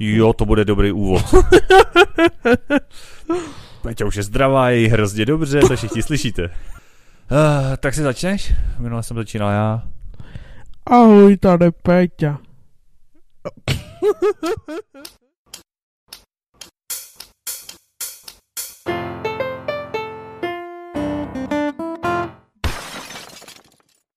[0.00, 1.24] Jo, to bude dobrý úvod.
[3.82, 6.42] Peťa už je zdravá, je jí hrozně dobře, to všichni slyšíte.
[6.42, 8.52] Uh, tak si začneš?
[8.78, 9.82] Minule jsem začínal já.
[10.86, 12.38] Ahoj, tady Peťa.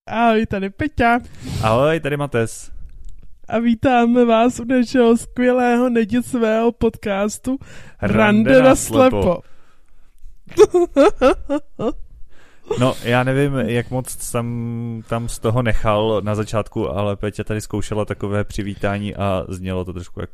[0.07, 1.19] Ahoj, tady Peťa.
[1.63, 2.72] Ahoj, tady Mates.
[3.47, 7.57] A vítáme vás u našeho skvělého neděsvého podcastu
[8.01, 9.41] Rande na slepo.
[12.79, 17.61] No, já nevím, jak moc jsem tam z toho nechal na začátku, ale Peťa tady
[17.61, 20.29] zkoušela takové přivítání a znělo to trošku jak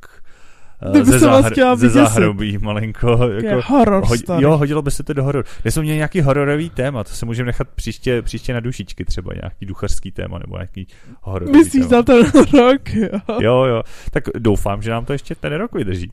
[0.94, 3.20] Ty by ze, se vás záhr- chtěla ze záhrobí malinko.
[3.44, 4.44] Jako, horor story.
[4.44, 5.48] jo, hodilo by se to do hororu.
[5.62, 9.34] Kde jsou mě nějaký hororový téma, to se můžeme nechat příště, příště na dušičky třeba,
[9.34, 10.88] nějaký duchařský téma nebo nějaký
[11.22, 11.90] hororový Myslíš téma.
[11.90, 12.24] za ten
[12.60, 13.10] rok, jo?
[13.42, 13.84] Jo, jo.
[14.12, 16.12] Tak doufám, že nám to ještě ten rok vydrží.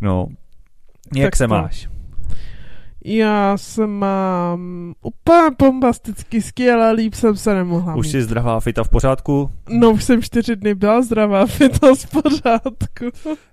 [0.00, 0.26] No.
[1.16, 1.54] Jak Tak se to.
[1.54, 1.88] máš?
[3.04, 8.10] Já se mám úplně bombasticky skvěle, líp jsem se nemohla Už mít.
[8.12, 9.50] jsi zdravá, fita v pořádku?
[9.68, 11.46] No, už jsem čtyři dny byla zdravá,
[11.80, 13.04] to z pořádku.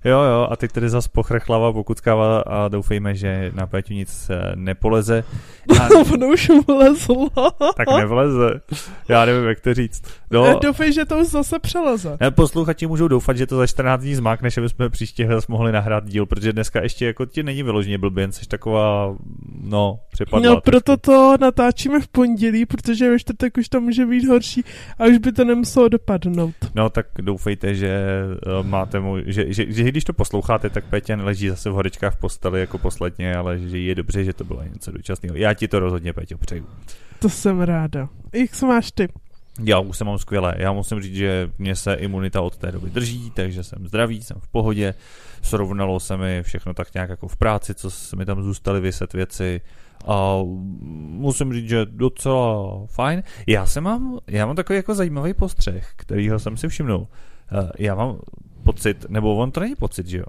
[0.05, 4.51] Jo, jo, a teď tedy zas pochrchlava, pokuckáva a doufejme, že na Péťu nic eh,
[4.55, 5.23] nepoleze.
[5.81, 7.29] A ono už mu lezlo.
[7.77, 8.61] tak nevleze.
[9.07, 10.03] Já nevím, jak to říct.
[10.31, 10.59] No, No.
[10.59, 12.17] Doufej, že to už zase přeleze.
[12.21, 15.71] Ne, posluchači můžou doufat, že to za 14 dní zmákne, že bychom příště zase mohli
[15.71, 19.15] nahrát díl, protože dneska ještě jako ti není vyloženě blbě, jen jsi taková,
[19.61, 20.49] no, přepadla.
[20.49, 24.63] No, proto to natáčíme v pondělí, protože ve čtvrtek už to může být horší
[24.99, 26.55] a už by to nemuselo dopadnout.
[26.75, 28.01] No tak doufejte, že
[28.59, 32.15] uh, máte mu, že, že, že, když to posloucháte, tak Petě leží zase v horečkách
[32.15, 35.35] v posteli jako posledně, ale že je dobře, že to bylo něco dočasného.
[35.35, 36.65] Já ti to rozhodně, Peťo, přeju.
[37.19, 38.09] To jsem ráda.
[38.33, 39.07] Jak se máš ty?
[39.63, 40.55] Já už se mám skvěle.
[40.57, 44.37] Já musím říct, že mě se imunita od té doby drží, takže jsem zdravý, jsem
[44.39, 44.93] v pohodě.
[45.41, 49.13] Srovnalo se mi všechno tak nějak jako v práci, co se mi tam zůstaly vyset
[49.13, 49.61] věci.
[50.07, 50.37] A
[51.17, 53.23] musím říct, že docela fajn.
[53.47, 57.07] Já se mám, já mám takový jako zajímavý postřeh, kterýho jsem si všimnul.
[57.51, 58.17] Eh, Já mám
[58.63, 60.25] pocit, nebo on to není pocit, že jo?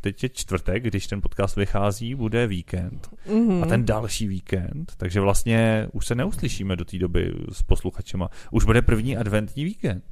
[0.00, 3.08] Teď je čtvrtek, když ten podcast vychází, bude víkend.
[3.32, 3.62] Mhm.
[3.62, 8.28] A ten další víkend, takže vlastně už se neuslyšíme do té doby s posluchačema.
[8.50, 10.04] Už bude první adventní víkend.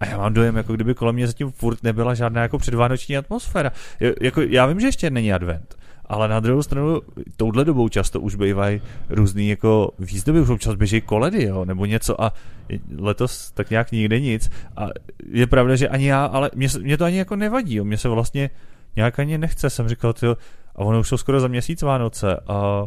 [0.00, 3.72] A já mám dojem, jako kdyby kolem mě zatím furt nebyla žádná jako předvánoční atmosféra.
[4.20, 5.76] Jako, já vím, že ještě není advent,
[6.06, 7.00] ale na druhou stranu
[7.36, 12.22] touhle dobou často už bývají různý jako výzdoby, už občas běží koledy, jo, nebo něco
[12.22, 12.32] a
[12.98, 14.50] letos tak nějak nikde nic.
[14.76, 14.88] A
[15.30, 17.84] je pravda, že ani já, ale mě, mě to ani jako nevadí, jo.
[17.84, 18.50] mě se vlastně
[18.96, 20.36] nějak ani nechce, jsem říkal, tyjo,
[20.78, 22.86] a ono už jsou skoro za měsíc Vánoce a,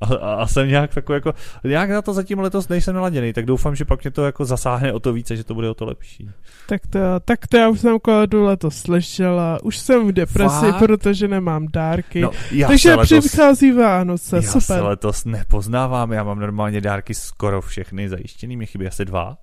[0.00, 1.32] a, a, jsem nějak takový jako,
[1.64, 4.92] nějak na to zatím letos nejsem naladěný, tak doufám, že pak mě to jako zasáhne
[4.92, 6.30] o to více, že to bude o to lepší.
[6.68, 9.58] Tak to, tak to já už jsem koledu letos slyšela.
[9.62, 10.78] Už jsem v depresi, Fakt?
[10.78, 12.20] protože nemám dárky.
[12.20, 14.62] No, já Takže letos, přichází Vánoce, já super.
[14.62, 19.38] se letos nepoznávám, já mám normálně dárky skoro všechny zajištěný, mě chybí asi dva.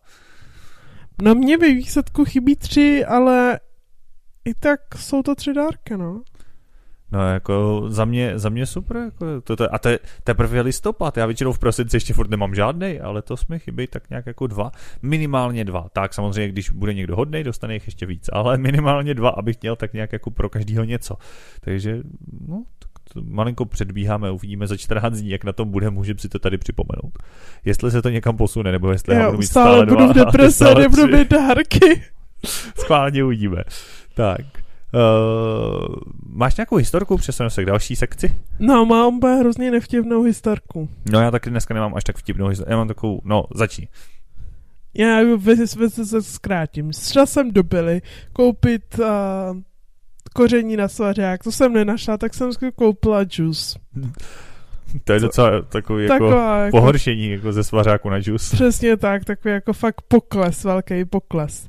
[1.22, 3.60] Na mě ve výsledku chybí tři, ale
[4.46, 6.22] i tak jsou to tři dárky, no.
[7.14, 11.18] No jako za mě, za mě super, jako to, to, a to je teprve listopad,
[11.18, 14.48] já většinou v prosinci ještě furt nemám žádnej, ale to mi chybí tak nějak jako
[14.48, 19.14] dva, minimálně dva, tak samozřejmě, když bude někdo hodnej, dostane jich ještě víc, ale minimálně
[19.14, 21.16] dva, abych měl tak nějak jako pro každýho něco,
[21.62, 22.02] takže
[22.48, 26.30] no, tak to malinko předbíháme, uvidíme za 14 dní, jak na tom bude, můžeme si
[26.30, 27.18] to tady připomenout.
[27.66, 30.48] Jestli se to někam posune, nebo jestli já Já budu mít stále stále budu dva,
[30.48, 32.02] v stále nebudu mít dárky.
[32.78, 33.64] Schválně uvidíme.
[34.16, 34.63] Tak.
[34.94, 35.96] Uh,
[36.28, 37.18] máš nějakou historku?
[37.18, 38.36] Přesuneme se k další sekci.
[38.60, 40.90] No, mám úplně hrozně nevtipnou historku.
[41.12, 42.72] No já taky dneska nemám až tak vtipnou historku.
[42.72, 43.88] Já mám takovou, no začni.
[44.94, 45.24] Já
[46.06, 46.92] se zkrátím.
[46.94, 48.02] Šla jsem do Billy
[48.34, 49.06] koupit uh,
[50.34, 51.44] koření na svařák.
[51.44, 53.78] To jsem nenašla, tak jsem koupila džus.
[55.04, 58.52] To je docela takový jako Taková jako pohoršení jako ze svařáku na džus.
[58.52, 61.68] Přesně tak, takový jako fakt pokles, velký pokles.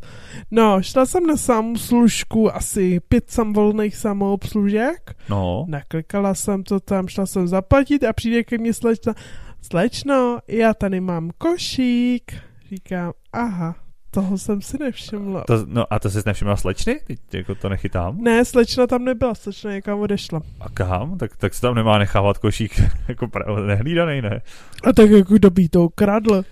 [0.51, 7.09] No, šla jsem na samouslužku, asi pět sam volných samoobslužek, No, naklikala jsem to tam,
[7.09, 9.15] šla jsem zaplatit a přijde ke mně slečna,
[9.63, 12.33] slečno, já tady mám košík.
[12.71, 13.75] Říkám, aha,
[14.15, 15.45] toho jsem si nevšimla.
[15.47, 17.01] to, no a to jsi nevšimla slečny?
[17.07, 18.23] Teď jako to nechytám.
[18.23, 20.41] Ne, slečna tam nebyla, slečna někam odešla.
[20.61, 21.19] A kam?
[21.19, 24.41] Tak, tak se tam nemá nechávat košík jako pra- nehlídaný, ne?
[24.85, 26.43] A tak jako kdo by to ukradl?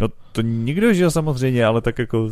[0.00, 2.30] No to nikdo, že samozřejmě, ale tak jako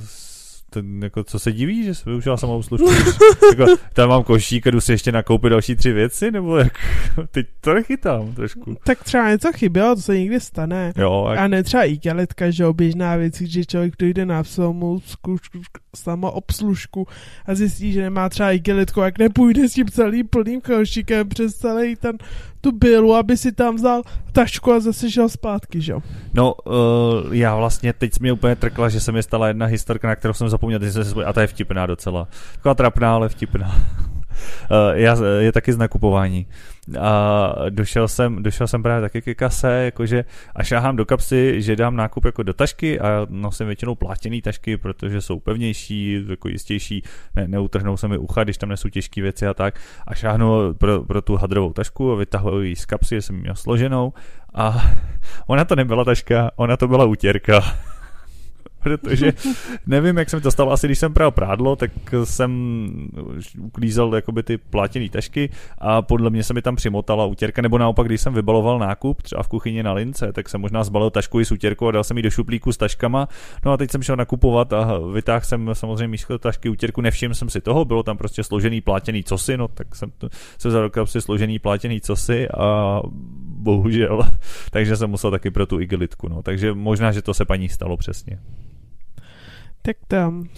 [0.76, 2.90] ten, jako, co se diví, že jsi využila samou službu?
[3.50, 6.72] jako, tam mám košík a jdu si ještě nakoupit další tři věci, nebo jak,
[7.30, 8.76] teď to nechytám trošku.
[8.84, 10.92] Tak třeba něco chybělo, to se někdy stane.
[10.96, 15.00] Jo, a ne třeba igelitka, že jo, běžná věc, že člověk dojde na samou
[15.96, 17.06] samoobslužku
[17.46, 21.96] a zjistí, že nemá třeba igelitku, jak nepůjde s tím celým plným košíkem přes celý
[21.96, 22.16] ten
[22.60, 26.00] tu bylu, aby si tam vzal tašku a zase šel zpátky, že jo?
[26.34, 30.16] No, uh, já vlastně teď mě úplně trkla, že se mi stala jedna historka, na
[30.16, 30.80] kterou jsem zapomněl,
[31.26, 32.28] a ta je vtipná docela.
[32.52, 33.74] Taková trapná, ale vtipná.
[34.70, 36.46] Uh, já, je taky z nakupování.
[37.00, 40.24] A došel jsem, došel jsem právě taky ke kase, jakože
[40.56, 44.76] a šáhám do kapsy, že dám nákup jako do tašky a nosím většinou plátěný tašky,
[44.76, 47.02] protože jsou pevnější, jako jistější,
[47.36, 49.80] ne, neutrhnou se mi ucha, když tam nesou těžké věci a tak.
[50.06, 54.12] A šáhnu pro, pro tu hadrovou tašku a vytahuji ji z kapsy, jsem měl složenou
[54.54, 54.92] a
[55.46, 57.60] ona to nebyla taška, ona to byla utěrka
[58.86, 59.32] protože
[59.86, 61.90] nevím, jak jsem to stalo, asi když jsem pral prádlo, tak
[62.24, 62.50] jsem
[63.58, 68.06] uklízel jakoby ty plátěné tašky a podle mě se mi tam přimotala utěrka, nebo naopak,
[68.06, 71.44] když jsem vybaloval nákup třeba v kuchyni na lince, tak jsem možná zbalil tašku i
[71.44, 73.28] s utěrkou a dal jsem ji do šuplíku s taškama.
[73.64, 77.50] No a teď jsem šel nakupovat a vytáhl jsem samozřejmě místo tašky utěrku, nevšiml jsem
[77.50, 80.28] si toho, bylo tam prostě složený plátěný cosi, no tak jsem to,
[80.58, 83.00] se vzal si složený plátěný cosi a
[83.66, 84.22] bohužel,
[84.70, 87.96] takže jsem musel taky pro tu igelitku, no, takže možná, že to se paní stalo
[87.96, 88.38] přesně.
[89.82, 90.48] Tak tam.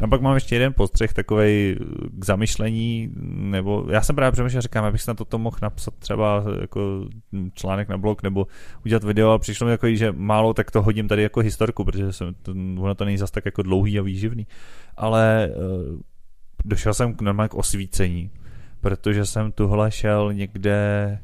[0.00, 1.76] No pak mám ještě jeden postřeh takový
[2.18, 7.08] k zamyšlení, nebo já jsem právě přemýšlel, říkám, abych na toto mohl napsat třeba jako
[7.52, 8.46] článek na blog, nebo
[8.84, 12.12] udělat video, ale přišlo mi jako, že málo, tak to hodím tady jako historku, protože
[12.12, 14.46] jsem, to, ono to není zas tak jako dlouhý a výživný.
[14.96, 16.00] Ale uh,
[16.64, 18.30] došel jsem k normálně k osvícení,
[18.80, 21.18] protože jsem tuhle šel někde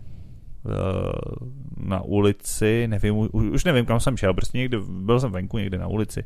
[1.77, 5.87] na ulici, nevím, už nevím, kam jsem šel, prostě někde, byl jsem venku někde na
[5.87, 6.25] ulici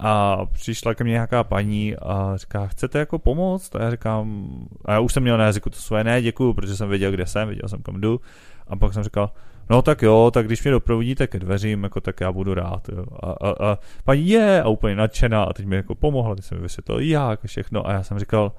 [0.00, 3.76] a přišla ke mně nějaká paní a říká, chcete jako pomoct?
[3.76, 4.48] A já říkám,
[4.84, 7.26] a já už jsem měl na jazyku to své, ne, děkuju, protože jsem věděl, kde
[7.26, 8.20] jsem, věděl jsem, kam jdu.
[8.68, 9.30] A pak jsem říkal,
[9.70, 12.88] no tak jo, tak když mě doprovodíte ke dveřím, jako tak já budu rád.
[12.88, 13.04] Jo.
[13.22, 16.58] A, a, a paní je a úplně nadšená a teď mi jako pomohla, teď jsem
[16.58, 18.52] mi vysvětlil jak všechno a já jsem říkal,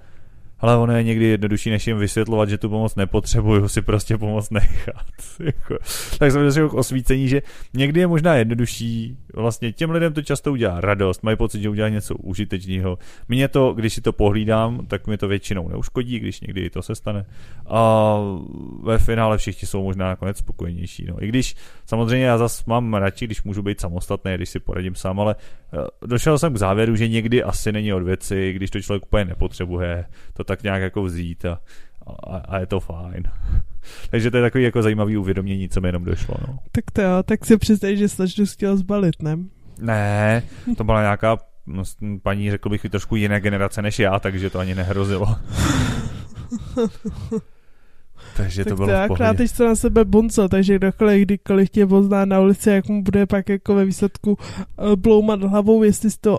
[0.60, 4.50] ale ono je někdy jednodušší, než jim vysvětlovat, že tu pomoc nepotřebuju, si prostě pomoc
[4.50, 5.06] nechat.
[5.40, 5.78] Jako.
[6.20, 7.42] tak jsem došel k osvícení, že
[7.74, 11.90] někdy je možná jednodušší, vlastně těm lidem to často udělá radost, mají pocit, že udělá
[11.90, 12.98] něco užitečného.
[13.28, 16.96] Mně to, když si to pohlídám, tak mi to většinou neuškodí, když někdy to se
[16.96, 17.26] stane.
[17.68, 18.16] A
[18.84, 21.06] ve finále všichni jsou možná nakonec spokojenější.
[21.06, 21.24] No.
[21.24, 21.56] I když
[21.86, 25.36] samozřejmě já zase mám radši, když můžu být samostatný, když si poradím sám, ale
[26.06, 30.06] došel jsem k závěru, že někdy asi není od věci, když to člověk úplně nepotřebuje,
[30.34, 31.60] to tak nějak jako vzít a,
[32.28, 33.24] a, a je to fajn.
[34.10, 36.36] Takže to je takový jako zajímavý uvědomění, co mi jenom došlo.
[36.48, 36.60] No.
[36.72, 39.38] Tak to jo, tak si představ, že slečnu chtěl zbalit, ne?
[39.82, 40.44] Ne,
[40.78, 41.38] to byla nějaká
[41.68, 41.84] no,
[42.24, 45.28] paní, řekl bych, trošku jiné generace než já, takže to ani nehrozilo.
[48.38, 52.26] takže tak to bylo to akorát teď na sebe bonco, takže kdokoliv, kdykoliv tě pozná
[52.26, 56.38] na ulici, jak mu bude pak jako ve výsledku uh, bloumat hlavou, jestli to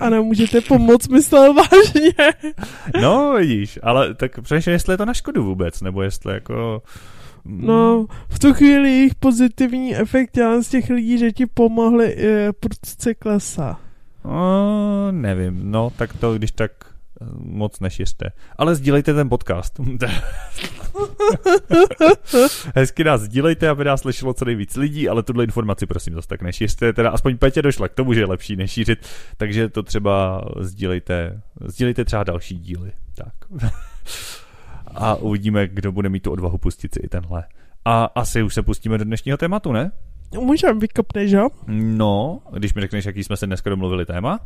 [0.00, 2.12] a nemůžete pomoct, myslel vážně.
[3.00, 6.82] No, vidíš, ale tak přemýšlím, jestli je to na škodu vůbec, nebo jestli jako...
[7.44, 7.66] Mm.
[7.66, 13.14] No, v tu chvíli jejich pozitivní efekt z těch lidí, že ti pomohli, je prudce
[13.14, 13.80] klesá.
[14.24, 16.70] No, nevím, no, tak to když tak
[17.38, 18.32] moc nešiřte.
[18.56, 19.80] Ale sdílejte ten podcast.
[22.74, 26.42] Hezky nás sdílejte, aby nás slyšelo co nejvíc lidí, ale tuhle informaci prosím zase tak
[26.42, 26.92] nešiřte.
[26.92, 32.04] Teda aspoň Petě došla k tomu, že je lepší nešířit, takže to třeba sdílejte, sdílejte
[32.04, 32.92] třeba další díly.
[33.14, 33.34] Tak.
[34.86, 37.44] A uvidíme, kdo bude mít tu odvahu pustit si i tenhle.
[37.84, 39.92] A asi už se pustíme do dnešního tématu, ne?
[40.34, 41.48] Můžeme vykopneš, jo?
[41.66, 44.40] No, když mi řekneš, jaký jsme se dneska domluvili téma?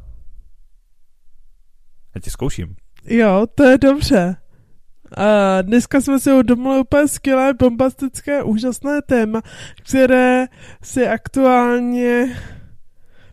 [2.14, 2.76] Já tě zkouším.
[3.04, 4.36] Jo, to je dobře.
[5.16, 9.42] A dneska jsme si domluvili úplně skvělé, bombastické, úžasné téma,
[9.82, 10.46] které
[10.82, 12.36] si aktuálně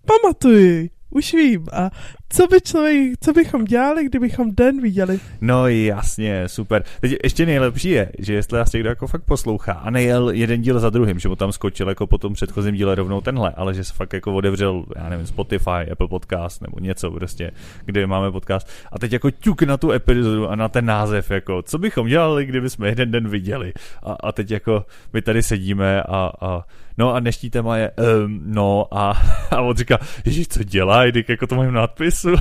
[0.05, 0.89] pamatuji.
[1.09, 1.65] Už vím.
[1.73, 1.89] A
[2.31, 5.19] co, by člověk, co bychom dělali, kdybychom den viděli?
[5.41, 6.83] No jasně, super.
[7.01, 10.79] Teď ještě nejlepší je, že jestli nás někdo jako fakt poslouchá a nejel jeden díl
[10.79, 13.83] za druhým, že mu tam skočil jako po tom předchozím díle rovnou tenhle, ale že
[13.83, 17.51] se fakt jako otevřel, já nevím, Spotify, Apple Podcast nebo něco prostě,
[17.85, 21.61] kde máme podcast a teď jako ťuk na tu epizodu a na ten název, jako
[21.61, 23.73] co bychom dělali, kdyby jsme jeden den viděli
[24.03, 26.65] a, a teď jako my tady sedíme a, a
[26.97, 29.11] no a dnešní téma je um, no a,
[29.51, 32.36] a on říká, ježíš, co dělají, jako to mají nadpis času.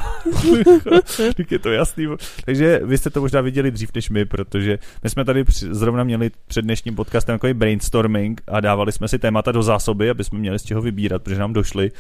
[1.37, 2.07] tak je to jasný.
[2.45, 6.31] Takže vy jste to možná viděli dřív než my, protože my jsme tady zrovna měli
[6.47, 10.59] před dnešním podcastem takový brainstorming a dávali jsme si témata do zásoby, aby jsme měli
[10.59, 11.91] z čeho vybírat, protože nám došly.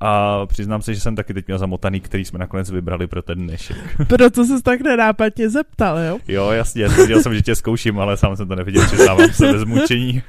[0.00, 3.38] A přiznám se, že jsem taky teď měl zamotaný, který jsme nakonec vybrali pro ten
[3.46, 3.76] dnešek.
[4.08, 6.18] Proto se tak nenápadně zeptal, jo?
[6.28, 9.64] Jo, jasně, viděl jsem, že tě zkouším, ale sám jsem to neviděl, přiznávám se bez
[9.64, 10.22] mučení.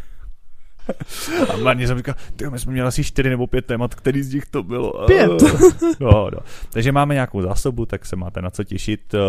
[1.54, 4.34] A marně jsem říkal, ty my jsme měli asi čtyři nebo pět témat, který z
[4.34, 5.06] nich to bylo.
[5.06, 5.32] Pět.
[6.00, 6.40] No, no.
[6.70, 9.14] Takže máme nějakou zásobu, tak se máte na co těšit.
[9.14, 9.20] Eh,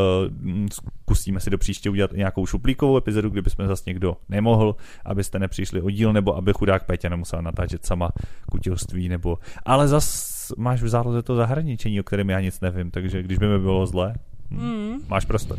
[0.72, 5.82] zkusíme si do příště udělat nějakou šuplíkovou epizodu, kdyby jsme zase někdo nemohl, abyste nepřišli
[5.82, 8.10] o díl, nebo aby chudák Pétě nemusela natáčet sama
[8.50, 9.38] kutilství, nebo...
[9.64, 13.48] Ale zas máš v záloze to zahraničení, o kterém já nic nevím, takže když by
[13.48, 14.14] mi bylo zle,
[14.50, 14.94] mm.
[15.08, 15.58] máš prostor.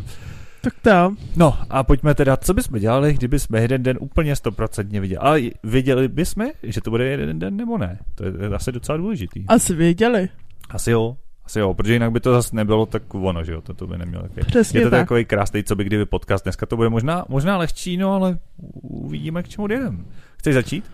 [0.61, 1.15] Tak to.
[1.35, 5.17] No a pojďme teda, co bychom dělali, kdyby jsme jeden den úplně stoprocentně viděli.
[5.17, 7.99] Ale věděli bychom, že to bude jeden den nebo ne?
[8.15, 9.45] To je asi docela důležitý.
[9.47, 10.29] Asi věděli.
[10.69, 11.17] Asi jo.
[11.45, 13.97] Asi jo, protože jinak by to zase nebylo tak ono, že jo, to, to by
[13.97, 14.45] nemělo takový.
[14.45, 14.99] Přesně je to tak.
[14.99, 16.43] takový krásný, co by kdyby podcast.
[16.43, 18.39] Dneska to bude možná, možná lehčí, no ale
[18.81, 20.05] uvidíme, k čemu jdem.
[20.37, 20.91] Chceš začít?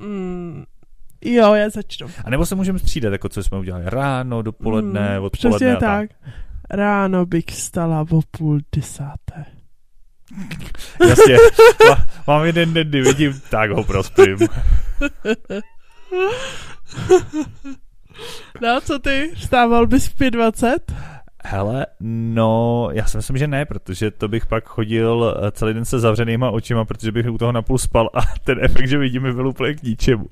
[0.00, 0.64] Mm,
[1.24, 2.06] jo, já začnu.
[2.24, 5.56] A nebo se můžeme střídat, jako co jsme udělali ráno, dopoledne, mm, odpoledne.
[5.56, 6.10] Přesně tak.
[6.10, 6.34] tak.
[6.70, 9.44] Ráno bych stala o půl desáté.
[11.08, 11.36] Jasně,
[12.26, 14.38] mám jeden den, kdy vidím, tak ho prospím.
[18.62, 19.32] No, co ty?
[19.34, 20.78] Vstával bys v 5.20?
[21.44, 25.84] Hele, no, já si myslím, že ne, protože to bych pak chodil eh, celý den
[25.84, 29.48] se zavřenýma očima, protože bych u toho napůl spal a ten efekt, že vidíme, byl
[29.48, 30.26] úplně k ničemu.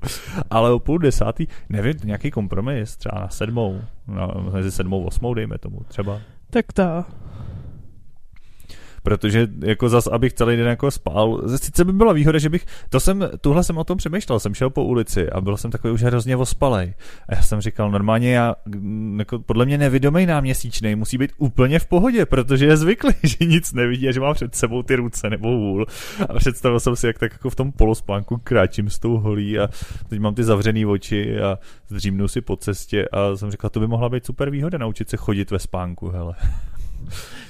[0.49, 5.57] Ale o půl desátý, nevím, nějaký kompromis, třeba na sedmou, no, mezi sedmou osmou, dejme
[5.57, 6.19] tomu, třeba.
[6.49, 7.03] Tak to
[9.03, 12.99] protože jako zas, abych celý den jako spal, sice by byla výhoda, že bych, to
[12.99, 16.03] jsem, tuhle jsem o tom přemýšlel, jsem šel po ulici a byl jsem takový už
[16.03, 16.93] hrozně ospalej.
[17.29, 18.55] A já jsem říkal, normálně já,
[19.17, 23.73] jako podle mě nevidomý náměsíčný musí být úplně v pohodě, protože je zvyklý, že nic
[23.73, 25.85] nevidí a že má před sebou ty ruce nebo hůl.
[26.29, 29.69] A představil jsem si, jak tak jako v tom polospánku kráčím s tou holí a
[30.09, 33.87] teď mám ty zavřený oči a zdřímnu si po cestě a jsem říkal, to by
[33.87, 36.35] mohla být super výhoda naučit se chodit ve spánku, hele.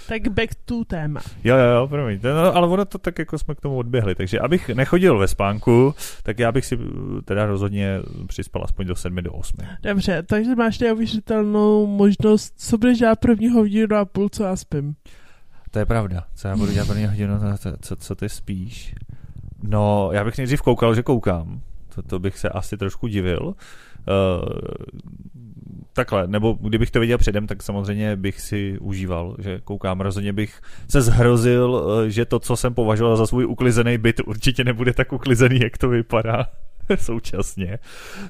[0.08, 1.22] Tak back to téma.
[1.44, 2.20] Jo, jo, jo, promiň.
[2.24, 4.16] No, ale ono to tak jako jsme k tomu odběhli.
[4.16, 6.80] Takže abych nechodil ve spánku, tak já bych si
[7.25, 9.58] teda rozhodně přispal aspoň do 7 do 8.
[9.82, 14.96] Dobře, takže máš neuvěřitelnou možnost, co budeš dělat prvního hodinu a půl, co já spím.
[15.72, 16.24] To je pravda.
[16.36, 18.96] Co já budu dělat první hodinu, co, co, co ty spíš?
[19.63, 21.62] No, já bych nejdřív koukal, že koukám.
[21.96, 23.39] To, to bych se asi trošku divil.
[23.48, 23.54] Uh,
[25.93, 30.62] takhle, nebo kdybych to viděl předem, tak samozřejmě bych si užíval, že koukám, rozhodně bych
[30.89, 35.13] se zhrozil, eh, že to, co jsem považoval za svůj uklizený byt, určitě nebude tak
[35.13, 36.46] uklizený, jak to vypadá
[36.96, 37.79] současně.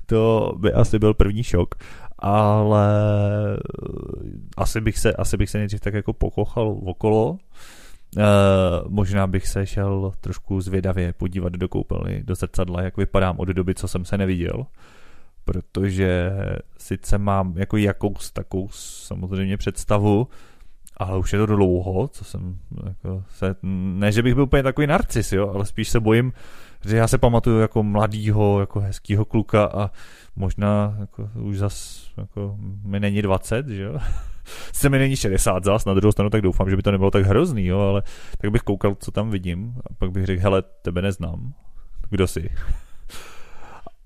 [0.05, 1.75] To by asi byl první šok,
[2.19, 2.89] ale
[3.53, 3.57] eh,
[4.57, 7.37] asi bych se, asi bych se nejdřív tak jako pokochal okolo,
[8.17, 8.23] Uh,
[8.91, 13.75] možná bych se šel trošku zvědavě podívat do koupelny, do zrcadla, jak vypadám od doby,
[13.75, 14.65] co jsem se neviděl
[15.49, 16.31] protože
[16.77, 20.27] sice mám jako jakous takovou samozřejmě představu,
[20.97, 24.87] ale už je to dlouho, co jsem jako se, ne, že bych byl úplně takový
[24.87, 26.33] narcis, jo, ale spíš se bojím,
[26.85, 29.91] že já se pamatuju jako mladýho, jako hezkýho kluka a
[30.35, 33.99] možná jako už zas jako mi není 20, že jo.
[34.73, 37.25] Se mi není 60 zas, na druhou stranu tak doufám, že by to nebylo tak
[37.25, 38.03] hrozný, jo, ale
[38.37, 41.53] tak bych koukal, co tam vidím a pak bych řekl, hele, tebe neznám.
[42.09, 42.49] Kdo jsi?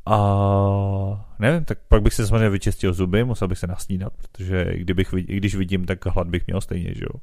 [0.05, 5.07] A nevím, tak pak bych se samozřejmě vyčistil zuby, musel bych se nasnídat, protože kdybych,
[5.11, 7.19] když vidím, tak hlad bych měl stejně, že jo.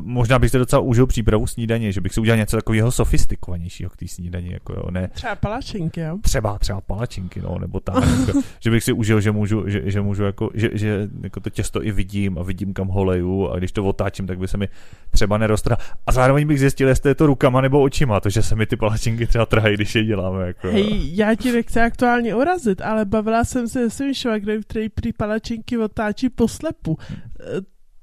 [0.00, 3.96] Možná bych se docela užil přípravu snídaně, že bych si udělal něco takového sofistikovanějšího k
[3.96, 5.08] té snídaní, jako jo, ne.
[5.08, 6.18] Třeba palačinky, jo?
[6.22, 10.00] Třeba, třeba palačinky, no, nebo tak, jako, že bych si užil, že můžu, že, že
[10.00, 13.58] můžu jako, že, že jako to těsto i vidím a vidím, kam ho leju a
[13.58, 14.68] když to otáčím, tak by se mi
[15.10, 15.76] třeba neroztrhá.
[16.06, 18.76] A zároveň bych zjistil, jestli je to rukama nebo očima, to, že se mi ty
[18.76, 20.46] palačinky třeba trhají, když je děláme.
[20.46, 24.88] Jako, Hej, já ti nechci aktuálně urazit, ale bavila jsem se s svým švagrem, který
[24.88, 26.98] prý palačinky otáčí poslepu.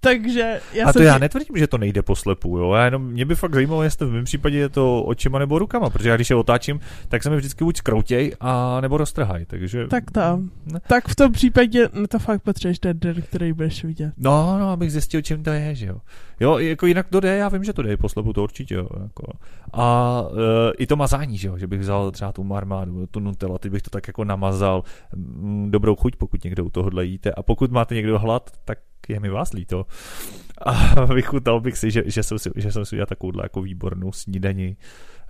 [0.01, 2.73] Takže já A to já netvrdím, že to nejde poslepu, jo.
[2.73, 5.89] Já jenom, mě by fakt zajímalo, jestli v mém případě je to očima nebo rukama,
[5.89, 9.87] protože já když je otáčím, tak se mi vždycky buď skroutěj a nebo roztrhají, takže...
[9.87, 10.39] Tak to.
[10.65, 10.79] Ne.
[10.87, 14.13] Tak v tom případě no to fakt potřebuješ ten den, který budeš vidět.
[14.17, 15.97] No, no, abych zjistil, čím to je, že jo.
[16.39, 18.87] Jo, jako jinak to jde, já vím, že to jde poslepu, to určitě, jo.
[19.03, 19.33] Jako.
[19.73, 20.23] A
[20.69, 23.69] e, i to mazání, že jo, že bych vzal třeba tu marmádu, tu Nutella, ty
[23.69, 24.83] bych to tak jako namazal.
[25.69, 27.31] Dobrou chuť, pokud někdo u tohohle jíte.
[27.31, 28.77] A pokud máte někdo hlad, tak
[29.09, 29.85] je mi vás líto.
[30.61, 34.11] A vychutal bych si, že, že, jsem si, že jsem si udělal takovouhle jako výbornou
[34.11, 34.77] snídani.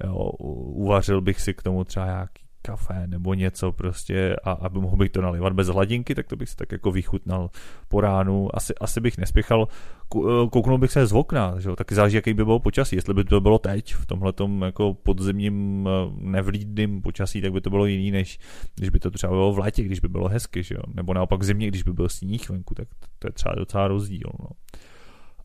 [0.04, 0.30] Jo,
[0.74, 5.10] uvařil bych si k tomu třeba nějaký kafe nebo něco prostě a aby mohl bych
[5.10, 7.50] to nalivat bez hladinky, tak to bych si tak jako vychutnal
[7.88, 8.56] po ránu.
[8.56, 9.68] Asi, asi bych nespěchal,
[10.16, 11.76] eh, kouknul bych se z okna, že jo?
[11.76, 12.96] taky záleží, jaký by bylo počasí.
[12.96, 17.70] Jestli by to bylo teď, v tomhletom jako podzimním eh, nevlídným počasí, tak by to
[17.70, 18.40] bylo jiný, než
[18.76, 20.82] když by to třeba bylo v létě, když by bylo hezky, že jo?
[20.94, 22.88] nebo naopak v zimě, když by byl sníh venku, tak
[23.20, 24.30] to je třeba docela rozdíl.
[24.40, 24.48] No.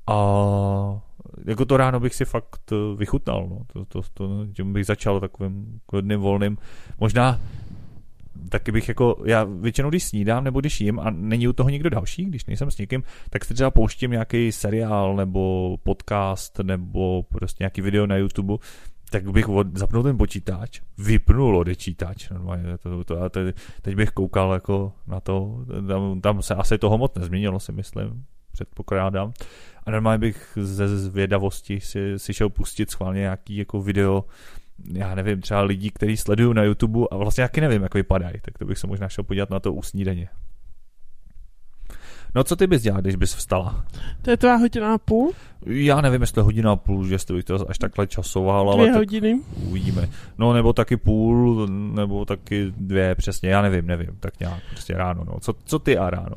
[0.06, 0.14] A
[1.46, 3.60] jako to ráno bych si fakt eh, vychutnal, no.
[3.72, 6.58] to, to, to, tím bych začal takovým dnem volným.
[7.00, 7.40] Možná
[8.48, 11.90] taky bych jako, já většinou když snídám nebo když jím a není u toho někdo
[11.90, 17.62] další, když nejsem s někým, tak si třeba pouštím nějaký seriál nebo podcast nebo prostě
[17.64, 18.54] nějaký video na YouTube,
[19.10, 24.10] tak bych od, zapnul ten počítač, vypnul odečítač, normálně to, to, a teď, teď bych
[24.10, 29.32] koukal jako na to, tam, tam se asi toho moc nezměnilo, si myslím, předpokládám.
[29.86, 34.24] A normálně bych ze zvědavosti si, si šel pustit schválně nějaký jako video,
[34.92, 38.58] já nevím, třeba lidí, kteří sledují na YouTube a vlastně jaký nevím, jak vypadají, tak
[38.58, 40.28] to bych se možná šel podívat na to usnídeně.
[42.34, 43.84] No co ty bys dělal, když bys vstala?
[44.22, 45.32] To je tvá hodina a půl?
[45.66, 49.40] Já nevím, jestli hodina a půl, že bych to až takhle časoval, ale dvě hodiny.
[49.56, 50.08] Uvidíme.
[50.38, 55.24] No nebo taky půl, nebo taky dvě, přesně, já nevím, nevím, tak nějak, prostě ráno,
[55.24, 55.40] no.
[55.40, 56.36] Co, co ty a ráno?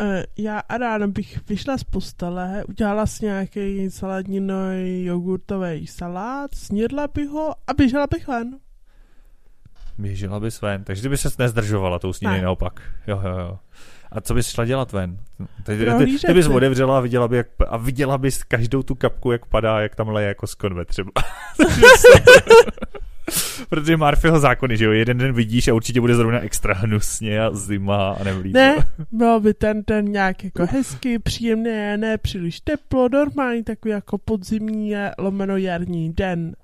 [0.00, 0.06] Uh,
[0.38, 7.28] já a ráno bych vyšla z postele, udělala si nějaký saladninový jogurtový salát, snědla bych
[7.28, 8.58] ho a běžela bych ven.
[9.98, 12.80] Běžela bys ven, takže ty by se nezdržovala tou snídaní naopak.
[13.06, 13.58] Jo, jo, jo.
[14.12, 15.18] A co bys šla dělat ven?
[15.62, 19.32] Ty, ty, ty bys otevřela a viděla, by, jak, a viděla bys každou tu kapku,
[19.32, 21.10] jak padá, jak tam leje jako z konve třeba.
[23.68, 27.50] Protože Murphyho zákony, že jo, jeden den vidíš a určitě bude zrovna extra hnusně a
[27.50, 28.54] zima a nevlíč.
[28.54, 28.76] Ne,
[29.12, 34.94] bylo by ten den nějak jako hezky, příjemné, ne příliš teplo, normální takový jako podzimní
[35.18, 36.56] lomeno jarní den.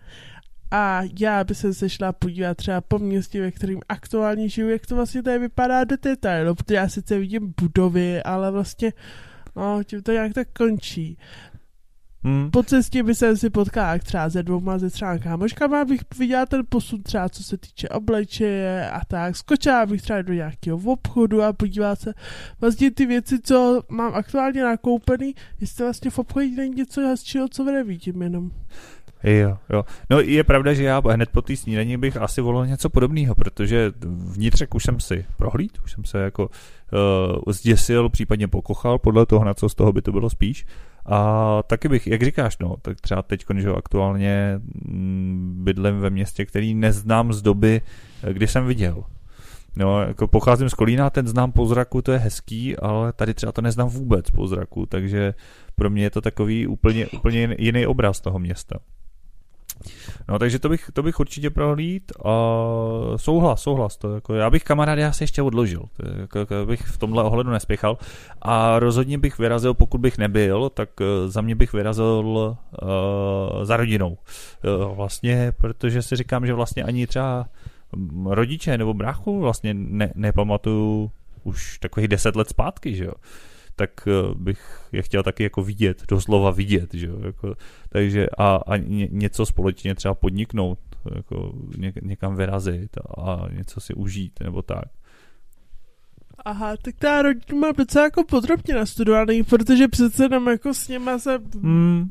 [0.70, 4.96] A já by se sešla podívat třeba po městě, ve kterým aktuálně žiju, jak to
[4.96, 8.92] vlastně tady vypadá do detailu, protože já sice vidím budovy, ale vlastně
[9.56, 11.18] no, tím to nějak tak končí.
[12.24, 12.50] Hmm.
[12.50, 16.62] Po cestě by jsem si potkala třeba se dvouma, ze třeba kámoškama, abych viděla ten
[16.68, 19.36] posun třeba co se týče oblečeje a tak.
[19.36, 22.14] Skočila bych třeba do nějakého obchodu a podívala se
[22.60, 27.64] vlastně ty věci, co mám aktuálně nakoupený, jestli vlastně v obchodě není něco hezčího, co
[27.64, 28.50] nevidím jenom.
[29.24, 29.84] Jo, jo.
[30.10, 33.92] No je pravda, že já hned po té snídaní bych asi volil něco podobného, protože
[34.06, 39.44] vnitřek už jsem si prohlíd, už jsem se jako uh, zděsil, případně pokochal, podle toho,
[39.44, 40.66] na co z toho by to bylo spíš.
[41.06, 46.46] A taky bych, jak říkáš, no, tak třeba teď, že aktuálně mm, bydlím ve městě,
[46.46, 47.80] který neznám z doby,
[48.32, 49.04] kdy jsem viděl.
[49.76, 53.52] No, jako pocházím z Kolína, ten znám po zraku, to je hezký, ale tady třeba
[53.52, 55.34] to neznám vůbec po zraku, takže
[55.74, 58.78] pro mě je to takový úplně, úplně jiný obraz toho města.
[60.28, 62.30] No, takže to bych, to bych určitě prohlíd a
[63.16, 63.96] souhlas, souhlas.
[63.96, 65.82] To jako, já bych kamarády asi ještě odložil.
[65.96, 67.98] To jako, jako, bych v tomhle ohledu nespěchal.
[68.42, 73.76] A rozhodně bych vyrazil, pokud bych nebyl, tak uh, za mě bych vyrazil uh, za
[73.76, 74.18] rodinou.
[74.18, 77.46] Uh, vlastně, protože si říkám, že vlastně ani třeba
[78.24, 81.10] rodiče nebo bráchu vlastně ne, nepamatuju
[81.44, 83.12] už takových deset let zpátky, že jo
[83.76, 87.54] tak eh, bych je chtěl taky jako vidět, doslova vidět, že jo, jako,
[87.88, 90.78] takže a, a ně, něco společně třeba podniknout,
[91.14, 94.84] jako ně, někam vyrazit a něco si užít, nebo tak.
[96.44, 101.18] Aha, tak ta rodina má docela jako podrobně nastudovaný, protože přece jenom jako s něma
[101.18, 102.10] se hmm.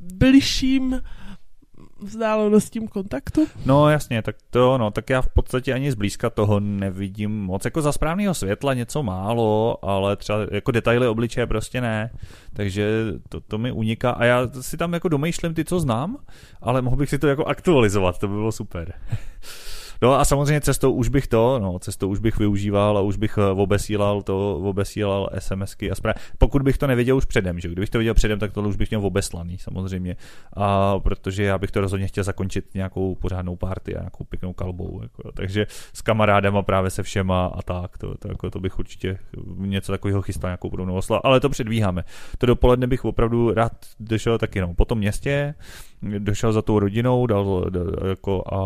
[2.01, 3.47] Blížším vzdálenostím kontaktu?
[3.65, 7.65] No jasně, tak to, no, tak já v podstatě ani zblízka toho nevidím moc.
[7.65, 12.11] Jako za správného světla něco málo, ale třeba jako detaily obličeje prostě ne.
[12.53, 16.17] Takže to, to mi uniká a já si tam jako domýšlím ty, co znám,
[16.61, 18.93] ale mohl bych si to jako aktualizovat, to by bylo super.
[20.03, 23.37] No a samozřejmě cestou už bych to, no, cestou už bych využíval a už bych
[23.37, 26.19] eh, obesílal to, obesílal SMSky a zprávy.
[26.37, 28.89] Pokud bych to nevěděl už předem, že kdybych to věděl předem, tak tohle už bych
[28.89, 30.15] měl obeslaný samozřejmě.
[30.53, 34.99] A protože já bych to rozhodně chtěl zakončit nějakou pořádnou party a nějakou pěknou kalbou.
[35.01, 39.17] Jako, takže s kamarádem právě se všema a tak, to, to, jako, to bych určitě
[39.57, 42.03] něco takového chystal, nějakou podobnou osla, ale to předvíháme.
[42.37, 45.55] To dopoledne bych opravdu rád došel taky no, po tom městě,
[46.01, 48.59] došel za tou rodinou, dal, dal jako a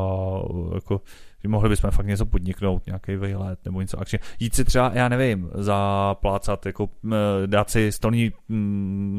[0.75, 1.01] jako
[1.45, 4.19] že mohli bychom fakt něco podniknout, nějaký vejlet nebo něco akčně.
[4.39, 6.89] Jít si třeba, já nevím, zaplácat, jako
[7.45, 8.31] dát si stolní,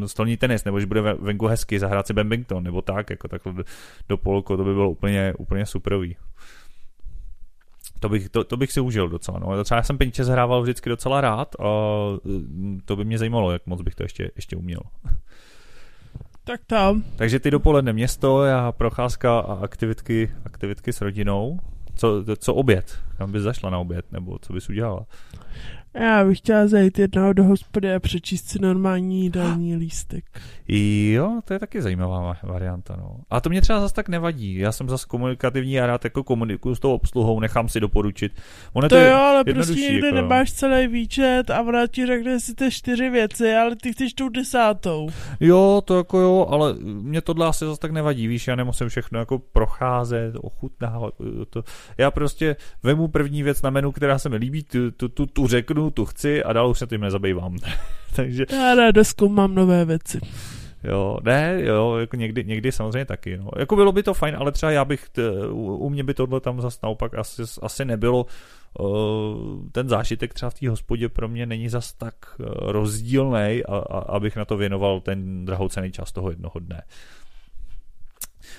[0.06, 3.54] stolní tenis, nebo že bude venku hezky, zahrát si badminton, nebo tak, jako takhle
[4.08, 6.16] do, polko, to by bylo úplně, úplně superový.
[8.00, 9.38] To bych, to, to bych si užil docela.
[9.38, 9.64] No.
[9.64, 11.64] Třeba já jsem pinče hrával vždycky docela rád a
[12.84, 14.80] to by mě zajímalo, jak moc bych to ještě, ještě uměl.
[16.44, 17.02] Tak tam.
[17.16, 21.58] Takže ty dopoledne město, já procházka a aktivitky, aktivitky s rodinou.
[21.96, 22.98] Co, co oběd?
[23.18, 25.06] Kam bys zašla na oběd, nebo co bys udělala?
[26.00, 30.24] Já bych chtěla zajít jednoho do hospody a přečíst si normální jídelní lístek.
[30.68, 32.96] Jo, to je taky zajímavá varianta.
[32.96, 33.16] No.
[33.30, 34.54] A to mě třeba zase tak nevadí.
[34.54, 38.32] Já jsem zase komunikativní a rád jako komunikuju s tou obsluhou, nechám si doporučit.
[38.72, 40.14] Ono to, to jo, ale prostě někdy jako...
[40.14, 44.28] nemáš celý výčet a ona ti řekne si ty čtyři věci, ale ty chceš tu
[44.28, 45.08] desátou.
[45.40, 49.18] Jo, to jako jo, ale mě tohle asi zase tak nevadí, víš, já nemusím všechno
[49.18, 51.14] jako procházet, ochutnávat.
[51.50, 51.62] To.
[51.98, 55.46] Já prostě vemu první věc na menu, která se mi líbí, tu, tu, tu, tu
[55.46, 57.56] řeknu, tu chci a dál už se tím nezabývám.
[58.16, 58.46] Takže...
[58.52, 60.20] Já ráda zkoumám nové věci.
[60.84, 63.36] Jo, ne, jo, jako někdy, někdy samozřejmě taky.
[63.36, 63.50] No.
[63.58, 66.40] Jako bylo by to fajn, ale třeba já bych, t, u, u mě by tohle
[66.40, 68.26] tam zase naopak asi, asi nebylo.
[68.80, 73.76] Uh, ten zážitek třeba v té hospodě pro mě není zas tak uh, rozdílný, a,
[73.76, 76.82] a, abych na to věnoval ten drahocený čas toho jednoho dne.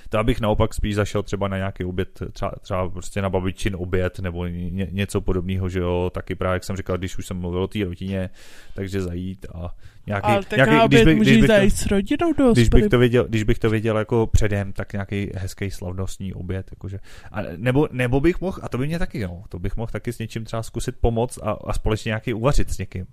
[0.10, 4.20] To abych naopak spíš zašel třeba na nějaký oběd, třeba, třeba prostě na babičin oběd
[4.20, 7.64] nebo ně, něco podobného, že jo, taky právě, jak jsem říkal, když už jsem mluvil
[7.64, 8.30] o té rodině,
[8.76, 9.76] takže zajít a
[10.08, 12.88] nějaký, Ale tak nějaký, když bych, když bych zajít to, s rodinou do když bych,
[12.88, 17.00] to věděl, když bych to věděl jako předem, tak nějaký hezký slavnostní oběd, jakože.
[17.32, 20.14] A nebo, nebo bych mohl, a to by mě taky, jo, to bych mohl taky
[20.14, 23.06] s něčím třeba zkusit pomoct a, a společně nějaký uvařit s někým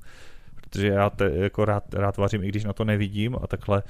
[0.75, 3.83] protože já te, jako rád, rád vařím, i když na to nevidím a takhle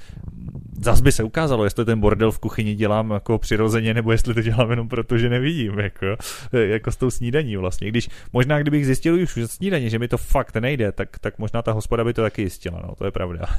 [0.81, 4.41] zas by se ukázalo, jestli ten bordel v kuchyni dělám jako přirozeně, nebo jestli to
[4.41, 6.05] dělám jenom proto, že nevidím, jako,
[6.51, 7.87] jako s tou snídaní vlastně.
[7.87, 11.61] Když možná kdybych zjistil už z snídaní, že mi to fakt nejde, tak, tak možná
[11.61, 13.45] ta hospoda by to taky jistila, no, to je pravda.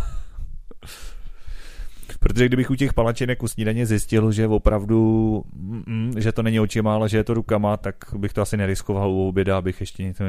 [2.21, 5.43] Protože kdybych u těch palačinek u snídaně zjistil, že opravdu,
[5.87, 9.11] mm, že to není očima, ale že je to rukama, tak bych to asi neriskoval
[9.11, 10.25] u oběda, abych ještě něco,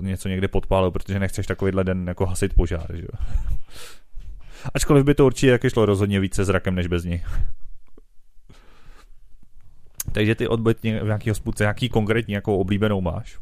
[0.00, 2.86] něco, někde podpálil, protože nechceš takovýhle den jako hasit požár.
[2.94, 3.06] Že?
[4.74, 7.22] Ačkoliv by to určitě taky šlo rozhodně více zrakem než bez ní.
[10.12, 13.38] Takže ty odbytně v nějaký hospodce, jaký konkrétní jako oblíbenou máš?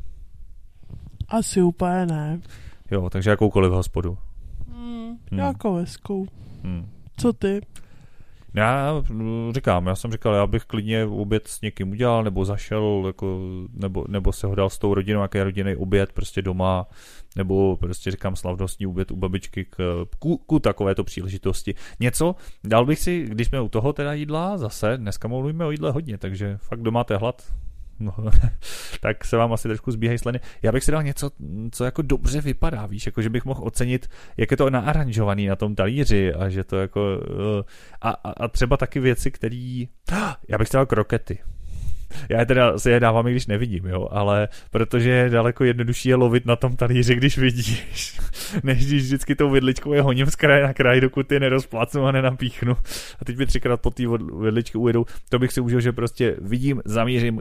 [1.28, 2.40] Asi úplně ne.
[2.90, 4.18] Jo, takže jakoukoliv hospodu.
[4.74, 6.26] Hmm, nějakou hezkou.
[6.64, 6.90] Hmm.
[7.16, 7.60] Co ty?
[8.54, 9.02] Já
[9.52, 13.40] říkám, já jsem říkal, já bych klidně oběd s někým udělal, nebo zašel, jako,
[13.74, 16.86] nebo, nebo se ho dal s tou rodinou, nějaký rodinný oběd prostě doma,
[17.36, 21.74] nebo prostě říkám slavnostní oběd u babičky k, ku, ku takovéto příležitosti.
[22.00, 22.34] Něco,
[22.64, 26.18] dal bych si, když jsme u toho teda jídla, zase, dneska mluvíme o jídle hodně,
[26.18, 27.42] takže fakt doma máte hlad,
[28.00, 28.14] no,
[29.00, 30.40] tak se vám asi trošku zbíhají sleny.
[30.62, 31.30] Já bych si dal něco,
[31.70, 35.56] co jako dobře vypadá, víš, jako že bych mohl ocenit, jak je to naaranžovaný na
[35.56, 37.62] tom talíři a že to jako eh,
[38.00, 39.84] a, a, a třeba taky věci, které
[40.48, 41.38] já bych si dal krokety.
[42.28, 46.08] Já je teda si je dávám, i když nevidím, jo, ale protože je daleko jednodušší
[46.08, 48.20] je lovit na tom talíři, když vidíš,
[48.62, 52.12] než když vždycky tou vidličkou je honím z kraje na kraj, dokud je nerozplácnu a
[52.12, 52.76] nenapíchnu.
[53.20, 54.02] A teď mi třikrát po té
[54.40, 55.04] vidličky ujedou.
[55.28, 57.40] To bych si užil, že prostě vidím, zamířím,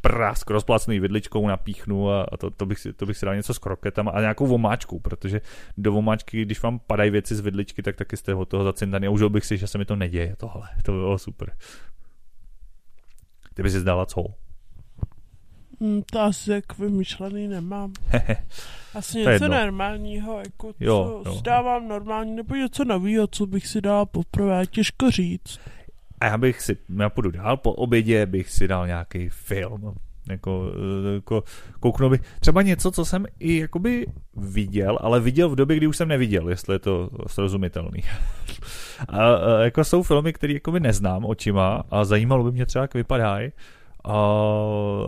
[0.00, 3.54] prásk rozplácený vidličkou napíchnu a, a to, to, bych si, to bych si dal něco
[3.54, 5.40] s kroketama a nějakou vomáčkou, protože
[5.78, 9.10] do vomáčky, když vám padají věci z vidličky, tak taky jste od toho zacintaný a
[9.10, 10.68] užil bych si, že se mi to neděje tohle.
[10.82, 11.56] To by bylo super.
[13.54, 14.24] Ty bys si zdala co?
[15.80, 17.92] Hmm, to asi jak vymyšlený nemám.
[18.94, 21.36] asi něco normálního, jako jo, co jo.
[21.36, 25.60] zdávám normální, nebo něco nového, co bych si dal poprvé, těžko říct.
[26.22, 29.94] A já bych si, já půjdu dál, po obědě bych si dal nějaký film,
[30.30, 30.72] jako,
[31.14, 31.44] jako
[31.80, 34.06] kouknu bych, třeba něco, co jsem i jakoby
[34.36, 38.02] viděl, ale viděl v době, kdy už jsem neviděl, jestli je to srozumitelný.
[39.08, 42.94] a, a jako jsou filmy, které jakoby neznám očima a zajímalo by mě třeba, jak
[42.94, 43.52] vypadají
[44.04, 44.14] a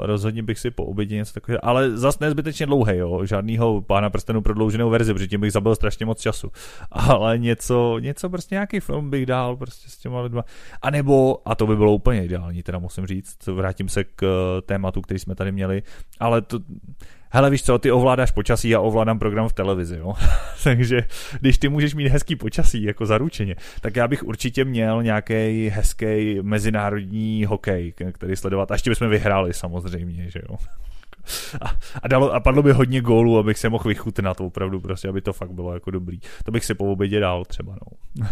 [0.00, 4.42] rozhodně bych si po obědě něco takového, ale zas nezbytečně dlouhý, jo, žádnýho pána prstenů
[4.42, 6.52] prodlouženou verzi, protože tím bych zabil strašně moc času,
[6.92, 10.44] ale něco, něco prostě nějaký film bych dál prostě s těma lidma,
[10.82, 14.26] a nebo, a to by bylo úplně ideální, teda musím říct, vrátím se k
[14.66, 15.82] tématu, který jsme tady měli,
[16.20, 16.58] ale to,
[17.34, 20.14] hele víš co, ty ovládáš počasí, já ovládám program v televizi, jo.
[20.64, 21.04] Takže
[21.40, 26.38] když ty můžeš mít hezký počasí, jako zaručeně, tak já bych určitě měl nějaký hezký
[26.42, 28.70] mezinárodní hokej, který sledovat.
[28.70, 30.56] A ještě bychom vyhráli samozřejmě, že jo.
[31.60, 31.70] A,
[32.02, 35.32] a, dalo, a padlo by hodně gólů, abych se mohl vychutnat opravdu, prostě, aby to
[35.32, 36.20] fakt bylo jako dobrý.
[36.44, 38.26] To bych si po obědě dal třeba, no.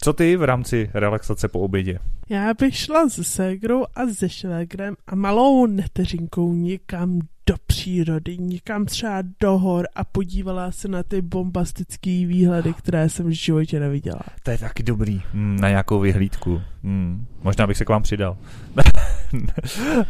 [0.00, 1.98] Co ty v rámci relaxace po obědě?
[2.28, 8.86] Já bych šla s ségrou a se švégrem a malou neteřinkou někam do přírody, někam
[8.86, 14.20] třeba do hor a podívala se na ty bombastické výhledy, které jsem v životě neviděla.
[14.42, 16.62] To je taky dobrý, mm, na nějakou vyhlídku.
[16.82, 18.36] Mm, možná bych se k vám přidal.
[19.32, 19.54] ne,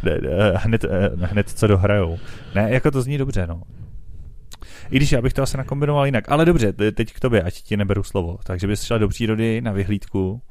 [0.03, 0.19] ne,
[0.55, 0.85] hned,
[1.21, 2.17] hned co dohrajou.
[2.55, 3.63] Ne, jako to zní dobře, no.
[4.91, 6.31] I když já bych to asi nakombinoval jinak.
[6.31, 8.37] Ale dobře, teď k tobě, ať ti neberu slovo.
[8.43, 10.41] Takže bys šla do přírody na vyhlídku.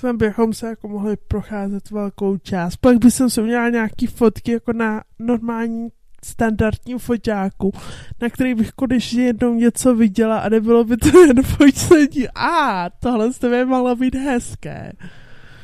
[0.00, 2.76] Tam bychom se jako mohli procházet velkou část.
[2.76, 5.88] Pak bych jsem si udělala nějaký fotky jako na normální
[6.24, 7.72] standardním foťáku,
[8.20, 12.28] na který bych konečně jednou něco viděla a nebylo by to jen foťsení.
[12.34, 14.92] A tohle z tebe malo být hezké.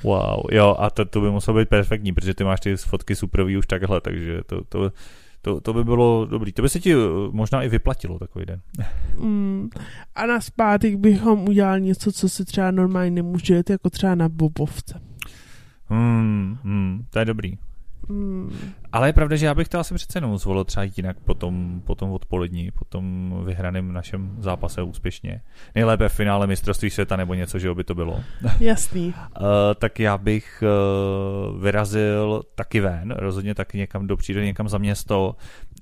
[0.02, 3.56] Wow, jo, a to, to by muselo být perfektní, protože ty máš ty fotky superový
[3.56, 4.92] už takhle, takže to, to,
[5.42, 6.52] to, to by bylo dobrý.
[6.52, 6.96] To by se ti eh,
[7.31, 8.61] možná i vyplatilo takový den.
[9.18, 9.70] Mm.
[10.14, 15.00] A na zpátek bychom udělali něco, co se třeba normálně nemůže jako třeba na bobovce.
[15.87, 17.59] Hmm, hmm, to je dobrý.
[18.09, 18.52] Mm.
[18.92, 21.35] Ale je pravda, že já bych to asi přece jenom zvolil třeba jít jinak po
[21.35, 25.40] tom, po tom odpolední, po tom vyhraném našem zápase úspěšně.
[25.74, 28.20] Nejlépe v finále mistrovství světa nebo něco, že by to bylo.
[28.61, 29.14] Jasný.
[29.40, 29.46] uh,
[29.78, 35.37] tak já bych uh, vyrazil taky ven, rozhodně taky někam do přírody, někam za město,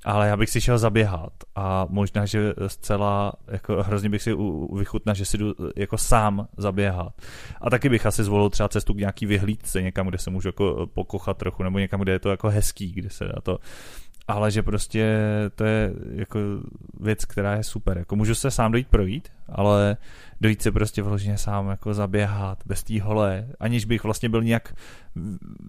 [0.04, 4.34] ale já bych si šel zaběhat a možná, že zcela jako hrozně bych si
[4.76, 7.12] vychutnal, že si jdu jako sám zaběhat.
[7.60, 10.86] A taky bych asi zvolil třeba cestu k nějaký vyhlídce, někam, kde se můžu jako
[10.94, 13.58] pokochat trochu, nebo někam, kde je to jako hezký, kde se dá to
[14.30, 15.18] ale že prostě
[15.54, 16.38] to je jako
[17.00, 17.98] věc, která je super.
[17.98, 19.96] Jako můžu se sám dojít projít, ale
[20.40, 24.74] dojít se prostě vložně sám jako zaběhat bez té hole, aniž bych vlastně byl nějak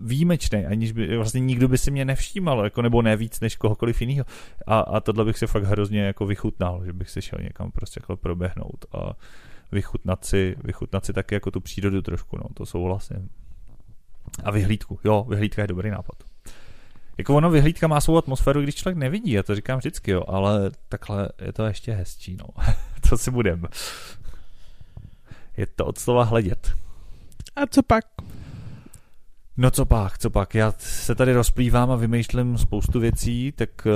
[0.03, 4.01] výjimečný, aniž by vlastně nikdo by si mě nevšímal, jako nebo ne víc než kohokoliv
[4.01, 4.25] jiného.
[4.67, 7.99] A, a tohle bych si fakt hrozně jako vychutnal, že bych si šel někam prostě
[8.03, 9.13] jako proběhnout a
[9.71, 13.29] vychutnat si, vychutnat si taky jako tu přírodu trošku, no, to souhlasím.
[14.43, 16.30] A vyhlídku, jo, vyhlídka je dobrý nápad.
[17.17, 20.71] Jako ono vyhlídka má svou atmosféru, když člověk nevidí, já to říkám vždycky, jo, ale
[20.89, 22.45] takhle je to ještě hezčí, no.
[23.09, 23.63] Co si budem.
[25.57, 26.71] Je to od slova hledět.
[27.55, 28.05] A co pak?
[29.57, 33.91] No co pak, co pak, já se tady rozplývám a vymýšlím spoustu věcí, tak uh,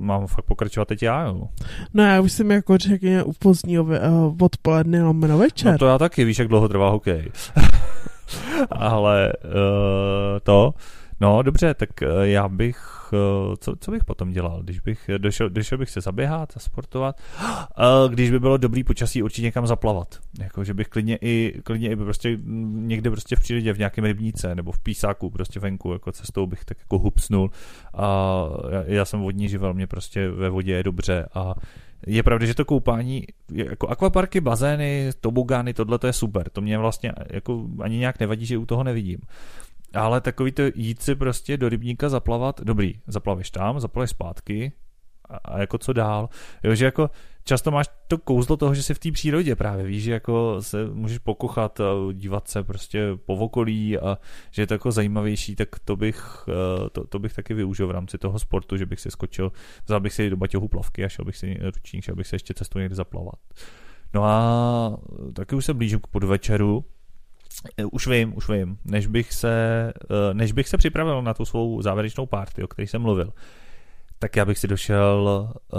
[0.00, 1.48] mám fakt pokračovat teď já, jo.
[1.94, 5.72] No já už jsem jako řekl u pozdního uh, odpoledne lomeno večer.
[5.72, 7.30] No to já taky, víš, jak dlouho trvá hokej.
[8.70, 9.50] Ale uh,
[10.42, 10.74] to,
[11.20, 12.78] No, dobře, tak eh, já bych,
[13.12, 17.20] eh, co, co bych potom dělal, když bych došel, došel bych se zaběhat a sportovat,
[18.08, 21.96] když by bylo dobrý počasí, určitě někam zaplavat, jako, že bych klidně i, klidně i
[21.96, 22.38] prostě
[22.70, 26.64] někde prostě v přírodě, v nějakém rybníce nebo v písáku, prostě venku, jako cestou bych
[26.64, 27.50] tak jako hupsnul.
[27.94, 31.26] A já, já jsem vodní živel, mě prostě ve vodě je dobře.
[31.34, 31.54] A
[32.06, 36.50] je pravda, že to koupání, jako akvaparky, bazény, tobogány, tohle to je super.
[36.50, 39.20] To mě vlastně jako ani nějak nevadí, že u toho nevidím.
[39.94, 44.72] Ale takový to jít si prostě do rybníka zaplavat, dobrý, zaplaveš tam, zaplaveš zpátky
[45.28, 46.28] a, a jako co dál.
[46.64, 47.10] Jo, že jako
[47.44, 50.86] často máš to kouzlo toho, že jsi v té přírodě právě, víš, že jako se
[50.86, 54.18] můžeš pokochat a dívat se prostě po okolí a
[54.50, 57.90] že je to jako zajímavější, tak to bych, eh, to, to bych taky využil v
[57.90, 59.52] rámci toho sportu, že bych si skočil,
[59.84, 62.54] vzal bych si do baťohu plavky a šel bych si ručník, šel bych se ještě
[62.54, 63.38] cestou někde zaplavat.
[64.14, 64.96] No a
[65.32, 66.84] taky už se blížím k podvečeru,
[67.92, 68.78] už vím, už vím.
[68.84, 69.52] Než bych se,
[70.10, 73.32] eh, než bych se připravil na tu svou závěrečnou party, o které jsem mluvil,
[74.18, 75.78] tak já bych si došel uh,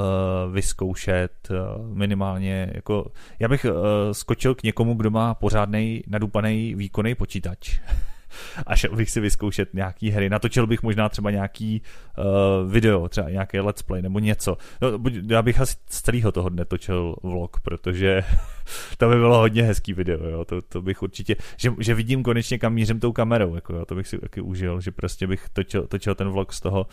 [0.53, 3.71] vyzkoušet uh, minimálně, jako, já bych uh,
[4.11, 7.79] skočil k někomu, kdo má pořádný nadupaný výkonný počítač.
[8.67, 10.29] a šel bych si vyzkoušet nějaký hry.
[10.29, 11.81] Natočil bych možná třeba nějaký
[12.17, 14.57] uh, video, třeba nějaký let's play nebo něco.
[14.81, 14.89] No,
[15.29, 18.21] já bych asi z celého toho dne točil vlog, protože
[18.97, 20.45] to by bylo hodně hezký video, jo.
[20.45, 23.85] To, to bych určitě, že, že vidím konečně kam mířím tou kamerou, jako jo.
[23.85, 26.87] to bych si taky užil, že prostě bych točil, točil ten vlog z toho.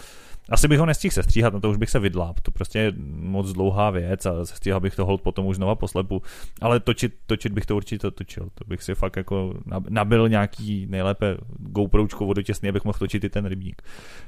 [0.50, 3.52] Asi bych ho nestihl sestříhat, na to už bych se vydláp, to prostě je moc
[3.52, 6.22] dlouhá věc a sestříhal bych to hold potom už znova poslepu,
[6.61, 9.54] ale točit, točit bych to určitě točil, to bych si fakt jako
[9.88, 13.83] nabil nějaký nejlépe GoPročko vodotěsný, abych mohl točit i ten rybník.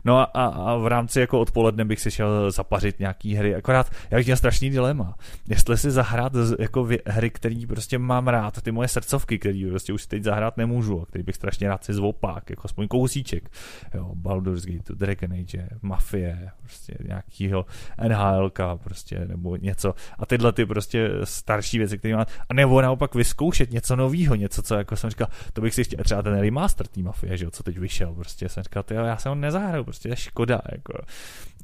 [0.04, 3.90] No a, a, a v rámci jako odpoledne bych si šel zapařit nějaký hry, akorát
[4.10, 5.14] já bych měl strašný dilema,
[5.48, 10.06] jestli si zahrát jako hry, který prostě mám rád, ty moje srdcovky, který prostě už
[10.06, 13.50] teď zahrát nemůžu a který bych strašně rád si zvopák, jako aspoň kousíček.
[13.94, 17.66] Jo, Baldur's Gate, Dragon Age, Mafie, prostě nějakýho
[18.08, 18.50] NHL,
[18.84, 19.94] prostě, nebo něco.
[20.18, 22.26] A tyhle ty prostě starší věci, které mám.
[22.48, 26.04] A nebo naopak vyzkoušet něco nového, něco, co jako jsem říkal, to bych si chtěl,
[26.04, 29.16] třeba ten remaster té Mafie, že jo, co teď vyšel, prostě jsem říkal, tyjo, já
[29.16, 30.92] jsem ho nezahraju, prostě je škoda, jako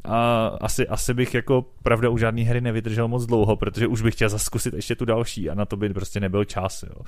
[0.05, 4.15] a asi, asi bych jako pravda u žádné hry nevydržel moc dlouho, protože už bych
[4.15, 6.83] chtěl zaskusit ještě tu další a na to by prostě nebyl čas.
[6.83, 7.03] Jo.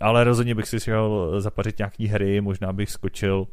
[0.00, 3.46] Ale rozhodně bych si chtěl zapařit nějaký hry, možná bych skočil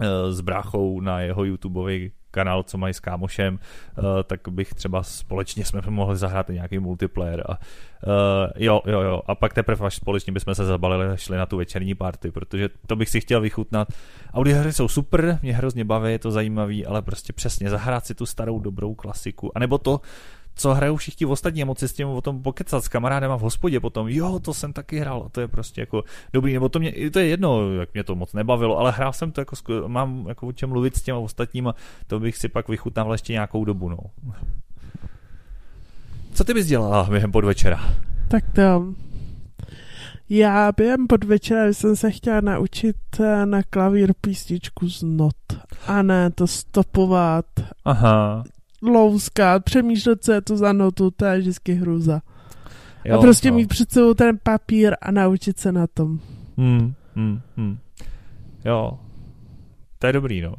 [0.00, 3.58] eh, s bráchou na jeho YouTubeový kanál, co mají s kámošem,
[3.98, 9.22] uh, tak bych třeba společně jsme mohli zahrát nějaký multiplayer a uh, jo, jo, jo,
[9.26, 12.68] a pak teprve až společně bychom se zabalili a šli na tu večerní party, protože
[12.86, 13.88] to bych si chtěl vychutnat.
[14.44, 18.26] hry jsou super, mě hrozně baví, je to zajímavý, ale prostě přesně zahrát si tu
[18.26, 20.00] starou dobrou klasiku, anebo to,
[20.60, 23.80] co hrajou všichni ostatní a moci s tím o tom pokecat s kamarádem v hospodě
[23.80, 27.18] potom, jo, to jsem taky hrál, to je prostě jako dobrý, nebo to mě, to
[27.18, 29.54] je jedno, jak mě to moc nebavilo, ale hrál jsem to jako,
[29.86, 31.74] mám jako o čem mluvit s těma ostatníma,
[32.06, 33.98] to bych si pak vychutnal ještě nějakou dobu, no.
[36.34, 37.94] Co ty bys dělala během podvečera?
[38.28, 38.94] Tak to,
[40.28, 45.36] já během podvečera jsem se chtěla naučit eh, na klavír písničku z not.
[45.86, 47.46] A ne to stopovat.
[47.84, 48.44] Aha.
[48.82, 52.22] Louskat, přemýšlet, co je to za notu, to je vždycky hruza.
[53.04, 53.56] Jo, a prostě no.
[53.56, 56.20] mít před sebou ten papír a naučit se na tom.
[56.56, 57.78] Hmm, hmm, hmm.
[58.64, 58.98] Jo,
[59.98, 60.54] to je dobrý, no.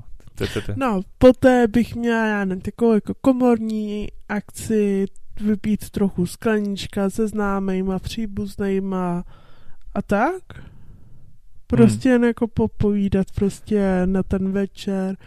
[0.76, 5.06] No, poté bych měla, já nevím, takovou jako komorní akci,
[5.42, 9.24] vypít trochu sklenička se známejma, příbuznejma,
[9.94, 10.44] a tak.
[11.68, 12.14] Prostě hmm.
[12.14, 15.18] jen jako popovídat prostě na ten večer,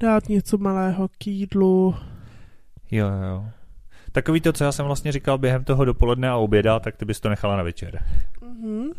[0.00, 1.94] dát něco malého k jídlu.
[2.94, 3.44] Jo, jo.
[4.12, 7.20] Takový to, co já jsem vlastně říkal během toho dopoledne a oběda, tak ty bys
[7.20, 8.04] to nechala na večer.
[8.42, 8.90] Mm-hmm.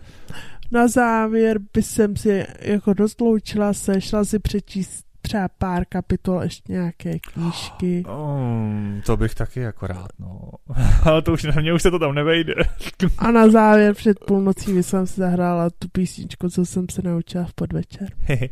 [0.72, 6.74] Na závěr by jsem si jako rozloučila se, šla si přečíst třeba pár kapitol ještě
[6.74, 8.04] nějaké knížky.
[8.06, 10.50] Um, to bych taky jako rád, no.
[11.04, 12.54] Ale to už na mě už se to tam nevejde.
[13.18, 17.54] A na závěr před půlnocí jsem si zahrála tu písničku, co jsem se naučila v
[17.54, 18.08] podvečer.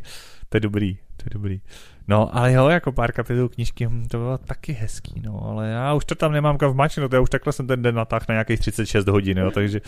[0.49, 1.61] to je dobrý, to je dobrý.
[2.07, 5.93] No, ale jo, jako pár kapitol knížky, hm, to bylo taky hezký, no, ale já
[5.93, 8.25] už to tam nemám kam v no to já už takhle jsem ten den natáhl
[8.29, 9.81] na nějakých 36 hodin, jo, takže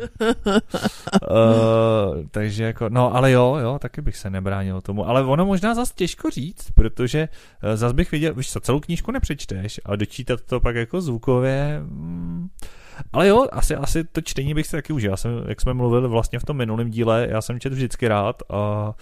[0.00, 0.06] uh,
[2.30, 5.92] takže jako, no ale jo, jo, taky bych se nebránil tomu, ale ono možná zase
[5.96, 7.28] těžko říct, protože
[7.64, 11.80] uh, zase bych viděl, víš co, celou knížku nepřečteš, ale dočítat to pak jako zvukově,
[11.82, 12.48] mm,
[13.12, 15.10] ale jo, asi, asi to čtení bych si taky užil.
[15.10, 18.42] Já jsem, jak jsme mluvili vlastně v tom minulém díle, já jsem četl vždycky rád
[18.50, 18.92] a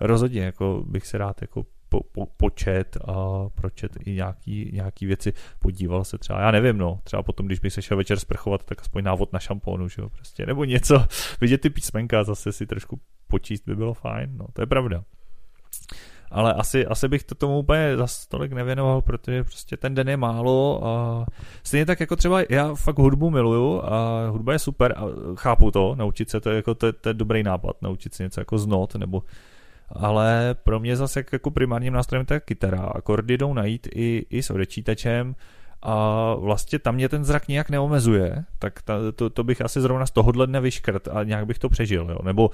[0.00, 5.32] rozhodně jako bych se rád jako po, po, počet a pročet i nějaký, nějaký věci,
[5.58, 8.80] podíval se třeba, já nevím, no, třeba potom, když bych se šel večer sprchovat, tak
[8.80, 11.06] aspoň návod na šampónu, že jo, prostě, nebo něco,
[11.40, 15.04] vidět ty písmenka, zase si trošku počíst by bylo fajn, no, to je pravda.
[16.30, 20.16] Ale asi, asi bych to tomu úplně za tolik nevěnoval, protože prostě ten den je
[20.16, 21.26] málo a
[21.62, 25.02] stejně tak jako třeba já fakt hudbu miluju a hudba je super a
[25.34, 28.58] chápu to, naučit se to, jako to, to je dobrý nápad, naučit se něco jako
[28.58, 29.22] z not nebo
[29.92, 32.80] ale pro mě zase jako primárním nástrojem ta kytara.
[32.80, 35.34] Akordy jdou najít i, i s odečítačem
[35.82, 40.06] a vlastně tam mě ten zrak nějak neomezuje, tak ta, to, to bych asi zrovna
[40.06, 42.18] z tohohle dne vyškrt a nějak bych to přežil, jo.
[42.24, 42.50] Nebo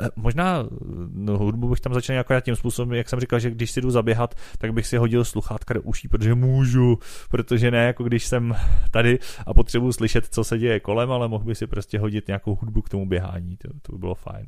[0.00, 0.66] eh, možná
[1.12, 3.90] no, hudbu bych tam začal nějak tím způsobem, jak jsem říkal, že když si jdu
[3.90, 6.98] zaběhat, tak bych si hodil sluchátka do uší, protože můžu,
[7.30, 8.54] protože ne jako když jsem
[8.90, 12.54] tady a potřebuji slyšet, co se děje kolem, ale mohl bych si prostě hodit nějakou
[12.54, 14.46] hudbu k tomu běhání, to, to by bylo fajn.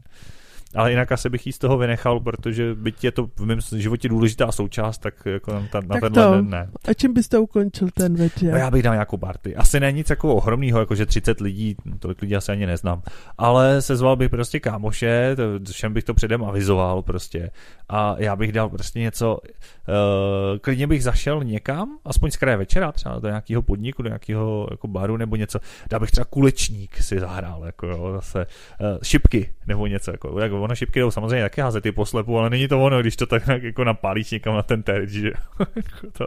[0.75, 4.09] Ale jinak asi bych jí z toho vynechal, protože byť je to v mém životě
[4.09, 6.69] důležitá součást, tak jako na, ta, na tak tenhle to, den ne.
[6.89, 8.53] A čím byste ukončil ten večer?
[8.53, 9.57] No já bych dal nějakou party.
[9.57, 13.03] Asi není nic jako ohromného, jako že 30 lidí, tolik lidí asi ani neznám.
[13.39, 17.51] Ale sezval bych prostě kámoše, to, všem bych to předem avizoval prostě.
[17.89, 22.93] A já bych dal prostě něco, uh, klidně bych zašel někam, aspoň z kraje večera,
[22.93, 25.59] třeba do nějakého podniku, do nějakého jako baru nebo něco.
[25.91, 28.47] Dal bych třeba kulečník si zahrál, jako jo, zase
[28.81, 32.51] uh, šipky nebo něco, jako, jako ono šipky jdou samozřejmě taky házet ty poslepu, ale
[32.51, 35.33] není to ono, když to tak jako napálíš někam na ten terč, že?
[36.13, 36.27] to.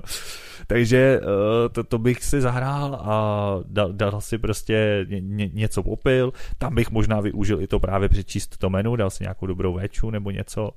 [0.67, 1.29] Takže uh,
[1.71, 6.91] to, to, bych si zahrál a dal, dal si prostě ně, něco popil, tam bych
[6.91, 10.71] možná využil i to právě přečíst to menu, dal si nějakou dobrou veču nebo něco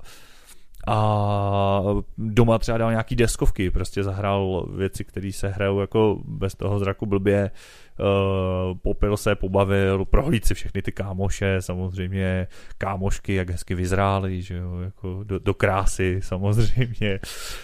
[0.87, 1.81] a
[2.17, 7.05] doma třeba dal nějaký deskovky, prostě zahrál věci, které se hrajou jako bez toho zraku
[7.05, 7.51] blbě,
[7.99, 12.47] uh, popil se, pobavil, prohlíd si všechny ty kámoše, samozřejmě
[12.77, 17.19] kámošky, jak hezky vyzrály, že jo, jako do, do krásy samozřejmě.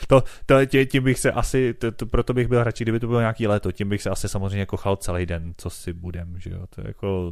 [0.08, 3.08] To, to tě, tím bych se asi, to, to, proto bych byl radši, kdyby to
[3.08, 6.50] bylo nějaký léto, tím bych se asi samozřejmě kochal celý den, co si budem, že
[6.50, 7.32] jo, to jako,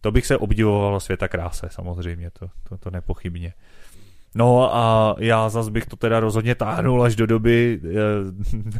[0.00, 3.54] to bych se obdivoval světa kráse, samozřejmě, to, to, to nepochybně.
[4.34, 7.90] No a já zas bych to teda rozhodně táhnul až do doby, eh,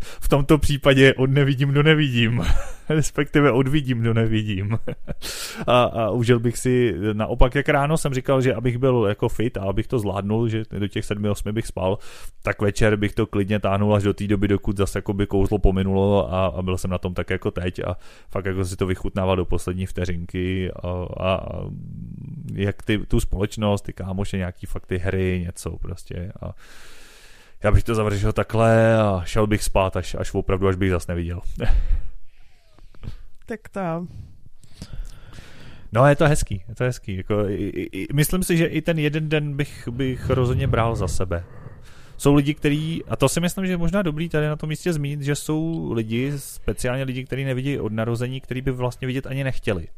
[0.21, 2.43] v tomto případě od nevidím do nevidím,
[2.89, 4.79] respektive odvidím do nevidím.
[5.67, 9.57] a, a užil bych si, naopak jak ráno jsem říkal, že abych byl jako fit
[9.57, 11.99] a abych to zvládnul, že do těch 7-8 bych spal,
[12.43, 15.59] tak večer bych to klidně táhnul až do té doby, dokud zase jako by kouzlo
[15.59, 17.97] pominulo a, a byl jsem na tom tak jako teď a
[18.31, 21.65] fakt jako si to vychutnával do poslední vteřinky a, a, a
[22.55, 26.55] jak ty, tu společnost, ty kámoše, nějaký fakt ty hry, něco prostě a
[27.63, 31.13] já bych to završil takhle a šel bych spát až, až opravdu, až bych zase
[31.13, 31.41] neviděl.
[33.47, 34.07] tak to.
[35.93, 37.17] No, je to hezký, je to hezký.
[37.17, 41.09] Jako, i, i, myslím si, že i ten jeden den bych, bych rozhodně bral za
[41.09, 41.45] sebe.
[42.17, 44.93] jsou lidi, kteří, a to si myslím, že je možná dobrý tady na tom místě
[44.93, 49.45] zmínit, že jsou lidi, speciálně lidi, kteří nevidí od narození, kteří by vlastně vidět ani
[49.45, 49.89] nechtěli.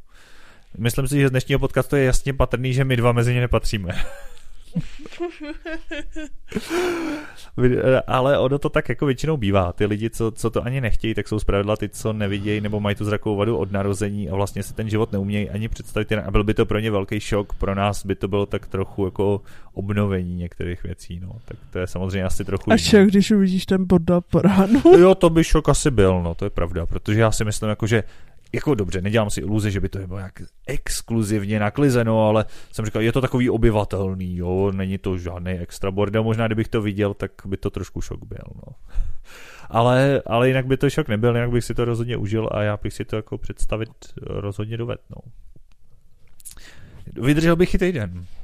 [0.79, 3.95] Myslím si, že z dnešního podcastu je jasně patrný, že my dva mezi ně nepatříme.
[8.07, 9.73] Ale ono to tak jako většinou bývá.
[9.73, 12.97] Ty lidi, co, co to ani nechtějí, tak jsou zpravidla ty, co nevidějí nebo mají
[12.97, 16.13] tu zrakovou vadu od narození a vlastně si ten život neumějí ani představit.
[16.13, 19.05] A byl by to pro ně velký šok, pro nás by to bylo tak trochu
[19.05, 19.41] jako
[19.75, 21.21] obnovení některých věcí.
[21.21, 21.37] No.
[21.45, 22.73] Tak to je samozřejmě asi trochu.
[22.73, 24.83] A šok, když uvidíš ten bordel po ránu.
[24.99, 27.87] Jo, to by šok asi byl, no, to je pravda, protože já si myslím, jako,
[27.87, 28.03] že
[28.53, 33.03] jako dobře, nedělám si iluze, že by to bylo jak exkluzivně naklizeno, ale jsem říkal,
[33.03, 37.31] je to takový obyvatelný, jo, není to žádný extra bordel, možná kdybych to viděl, tak
[37.45, 38.73] by to trošku šok byl, no.
[39.71, 42.79] Ale, ale jinak by to šok nebyl, jinak bych si to rozhodně užil a já
[42.83, 43.91] bych si to jako představit
[44.23, 45.17] rozhodně dovedl, no.
[47.23, 48.27] Vydržel bych i týden.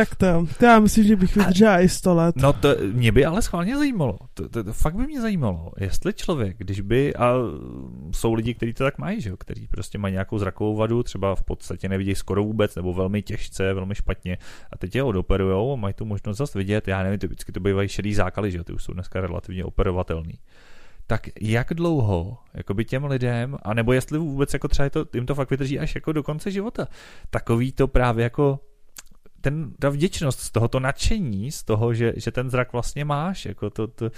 [0.00, 2.36] Tak to, to já myslím, že bych vydržela i 100 let.
[2.36, 4.18] No to mě by ale schválně zajímalo.
[4.34, 7.34] To, to, to fakt by mě zajímalo, jestli člověk, když by, a
[8.12, 11.34] jsou lidi, kteří to tak mají, že jo, kteří prostě mají nějakou zrakovou vadu, třeba
[11.34, 14.38] v podstatě nevidí skoro vůbec, nebo velmi těžce, velmi špatně,
[14.72, 17.88] a teď je odoperujou a mají tu možnost zase vidět, já nevím, typicky to bývají
[17.88, 20.34] šedý zákaly, že jo, ty už jsou dneska relativně operovatelný
[21.06, 22.38] tak jak dlouho
[22.74, 25.94] by těm lidem, a nebo jestli vůbec jako třeba to, jim to fakt vydrží až
[25.94, 26.88] jako do konce života,
[27.30, 28.60] takový to právě jako
[29.40, 33.70] ten, ta vděčnost z tohoto nadšení, z toho, že, že ten zrak vlastně máš, jako
[33.70, 34.10] to, to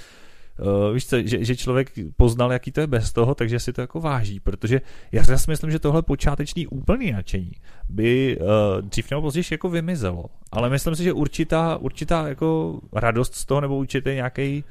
[0.61, 3.81] Uh, víš co, že, že člověk poznal, jaký to je bez toho, takže si to
[3.81, 4.81] jako váží, protože
[5.13, 7.53] já si myslím, že tohle počáteční úplný nadšení
[7.89, 8.47] by uh,
[8.89, 13.61] dřív nebo později jako vymizelo, ale myslím si, že určitá, určitá jako radost z toho
[13.61, 14.65] nebo určitý nějaký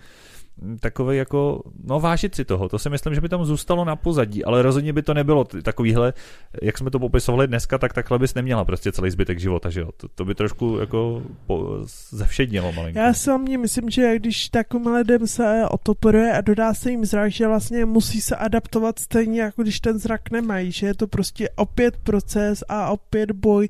[0.79, 4.45] takový jako, no vážit si toho, to si myslím, že by tam zůstalo na pozadí,
[4.45, 6.13] ale rozhodně by to nebylo takovýhle,
[6.61, 9.89] jak jsme to popisovali dneska, tak takhle bys neměla prostě celý zbytek života, že jo,
[9.97, 11.77] to, to by trošku jako po,
[12.11, 12.99] zevšednilo malinko.
[12.99, 17.31] Já si mě myslím, že když takovým lidem se otoporuje a dodá se jim zrak,
[17.31, 21.49] že vlastně musí se adaptovat stejně, jako když ten zrak nemají, že je to prostě
[21.55, 23.69] opět proces a opět boj,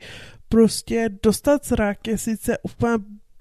[0.49, 2.97] prostě dostat zrak je sice úplně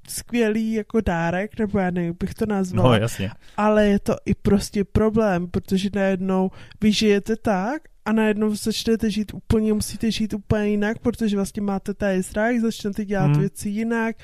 [0.08, 2.88] skvělý jako dárek, nebo já nevím, bych to nazval.
[2.88, 3.30] No, jasně.
[3.56, 9.34] Ale je to i prostě problém, protože najednou vy žijete tak a najednou začnete žít
[9.34, 13.40] úplně, musíte žít úplně jinak, protože vlastně máte tady strach, začnete dělat hmm.
[13.40, 14.16] věci jinak.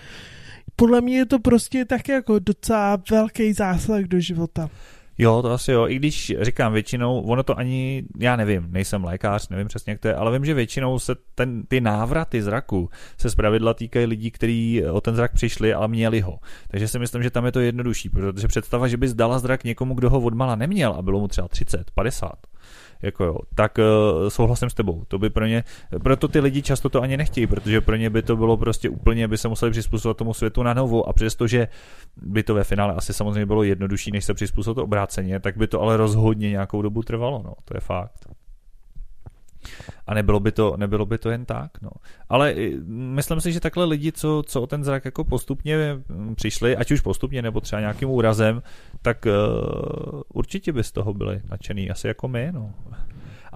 [0.76, 4.70] Podle mě je to prostě tak jako docela velký zásah do života.
[5.18, 5.88] Jo, to asi jo.
[5.88, 10.08] I když říkám většinou, ono to ani, já nevím, nejsem lékař, nevím přesně jak to
[10.08, 14.84] je, ale vím, že většinou se ten, ty návraty zraku se zpravidla týkají lidí, kteří
[14.84, 16.38] o ten zrak přišli, ale měli ho.
[16.68, 19.94] Takže si myslím, že tam je to jednodušší, protože představa, že bys dala zrak někomu,
[19.94, 22.32] kdo ho odmala neměl a bylo mu třeba 30, 50,
[23.02, 25.04] jako jo, tak uh, souhlasím s tebou.
[25.08, 25.64] To by pro ně,
[26.02, 29.28] proto ty lidi často to ani nechtějí, protože pro ně by to bylo prostě úplně,
[29.28, 31.68] by se museli přizpůsobit tomu světu na novo a přestože
[32.16, 35.80] by to ve finále asi samozřejmě bylo jednodušší, než se přizpůsobit obráceně, tak by to
[35.80, 38.35] ale rozhodně nějakou dobu trvalo, no, to je fakt.
[40.06, 41.82] A nebylo by to, nebylo by to jen tak.
[41.82, 41.90] No.
[42.28, 42.54] Ale
[42.86, 45.76] myslím si, že takhle lidi, co, co o ten zrak jako postupně
[46.08, 48.62] hm, přišli, ať už postupně nebo třeba nějakým úrazem,
[49.02, 52.48] tak uh, určitě by z toho byli nadšený, asi jako my.
[52.52, 52.74] No.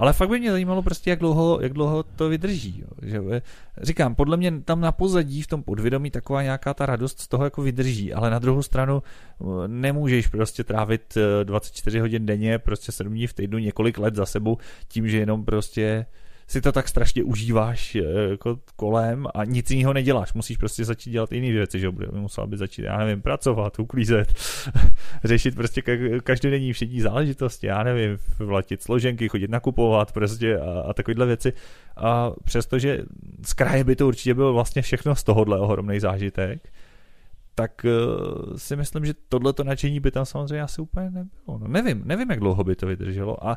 [0.00, 2.80] Ale fakt by mě zajímalo prostě, jak dlouho, jak dlouho to vydrží.
[2.80, 2.86] Jo.
[3.02, 3.42] Že, eh,
[3.82, 7.44] říkám, podle mě tam na pozadí v tom podvědomí taková nějaká ta radost z toho
[7.44, 13.12] jako vydrží, ale na druhou stranu eh, nemůžeš prostě trávit 24 hodin denně, prostě 7
[13.12, 16.06] dní v týdnu několik let za sebou tím, že jenom prostě
[16.50, 20.32] si to tak strašně užíváš eh, jako kolem a nic jiného neděláš.
[20.32, 24.34] Musíš prostě začít dělat jiné věci, že musela by začít, já nevím, pracovat, uklízet,
[25.24, 25.82] řešit prostě
[26.24, 31.52] každodenní všední záležitosti, já nevím, vlatit složenky, chodit nakupovat prostě a, a takovéhle věci.
[31.96, 33.02] A přestože
[33.46, 36.72] z kraje by to určitě bylo vlastně všechno z tohohle ohromný zážitek,
[37.54, 41.58] tak uh, si myslím, že tohleto nadšení by tam samozřejmě asi úplně nebylo.
[41.58, 43.56] No, nevím, nevím, jak dlouho by to vydrželo a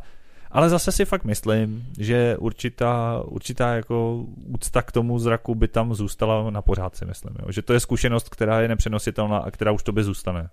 [0.54, 5.94] ale zase si fakt myslím, že určitá, určitá jako úcta k tomu zraku by tam
[5.94, 7.36] zůstala na pořád si myslím.
[7.40, 7.52] Jo?
[7.52, 10.50] Že to je zkušenost, která je nepřenositelná a která už to by zůstane.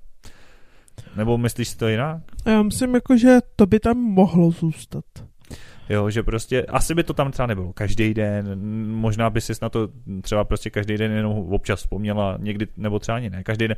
[1.16, 2.22] Nebo myslíš si to jinak?
[2.46, 5.04] Já myslím, jako, že to by tam mohlo zůstat.
[5.88, 8.58] Jo, že prostě asi by to tam třeba nebylo každý den,
[8.94, 9.88] možná by si na to
[10.22, 13.76] třeba prostě každý den jenom občas vzpomněla, někdy, nebo třeba ani ne, každý den,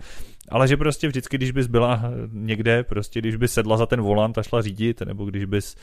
[0.49, 2.03] ale že prostě vždycky, když bys byla
[2.33, 5.77] někde, prostě když bys sedla za ten volant a šla řídit, nebo když bys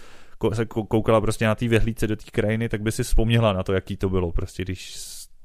[0.54, 3.74] se koukala prostě na té vyhlídce do té krajiny, tak by si vzpomněla na to,
[3.74, 4.96] jaký to bylo, prostě když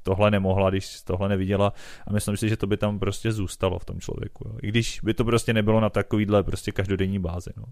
[0.03, 1.73] tohle nemohla, když tohle neviděla
[2.07, 4.47] a myslím si, že to by tam prostě zůstalo v tom člověku.
[4.47, 4.55] Jo.
[4.61, 7.49] I když by to prostě nebylo na takovýhle prostě každodenní bázi.
[7.57, 7.63] No.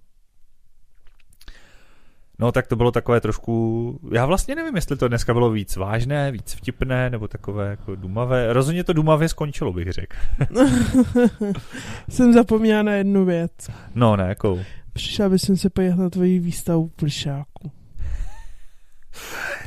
[2.39, 6.31] No tak to bylo takové trošku, já vlastně nevím, jestli to dneska bylo víc vážné,
[6.31, 8.53] víc vtipné, nebo takové jako dumavé.
[8.53, 10.17] Rozhodně to dumavě skončilo, bych řekl.
[12.09, 13.51] Jsem zapomněla na jednu věc.
[13.95, 14.59] No, ne, jakou?
[14.93, 17.71] Přišla bych se podívat na tvoji výstavu plišáku.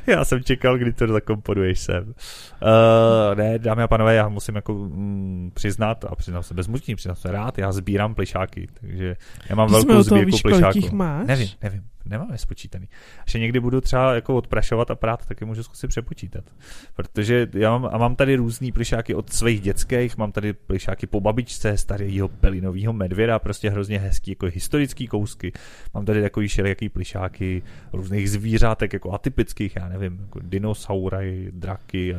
[0.06, 2.04] já jsem čekal, kdy to zakomponuješ sem.
[2.04, 7.16] Uh, ne, dámy a panové, já musím jako mm, přiznat, a přiznám se bezmutní, přiznám
[7.16, 9.16] se rád, já sbírám plišáky, takže
[9.48, 10.96] já mám velkou sbírku plišáků.
[11.26, 12.88] Nevím, nevím nemám je spočítaný.
[13.26, 16.44] Až je někdy budu třeba jako odprašovat a prát, tak je můžu zkusit přepočítat.
[16.94, 21.20] Protože já mám, a mám tady různý plišáky od svých dětských, mám tady plišáky po
[21.20, 25.52] babičce, starého pelinového medvěda, prostě hrozně hezký, jako historický kousky.
[25.94, 32.16] Mám tady takový všelijaký plišáky různých zvířátek, jako atypických, já nevím, jako dinosaury, draky,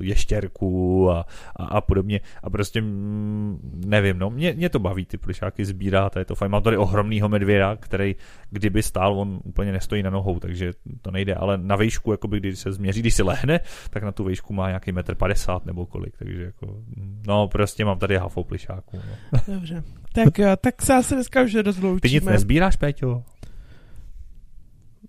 [0.00, 1.26] ještěrků a,
[1.56, 2.20] a, a podobně.
[2.42, 6.52] A prostě mm, nevím, no, mě, mě to baví ty plišáky sbírat je to fajn.
[6.52, 8.16] Mám tady ohromného medvěda, který
[8.50, 10.72] kdyby stál, on úplně nestojí na nohou, takže
[11.02, 13.60] to nejde, ale na výšku, jakoby, když se změří, když si lehne,
[13.90, 16.82] tak na tu výšku má nějaký metr padesát nebo kolik, takže jako,
[17.26, 18.96] no prostě mám tady hafou plišáků.
[18.96, 19.40] No.
[19.54, 22.00] Dobře, tak, eh, tak se asi dneska už rozloučíme.
[22.00, 23.24] Ty nic nezbíráš, Péťo?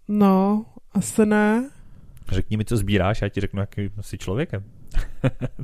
[0.08, 1.70] No, asi ne.
[2.32, 4.64] Řekni mi, co sbíráš, já ti řeknu, jaký jsi člověkem.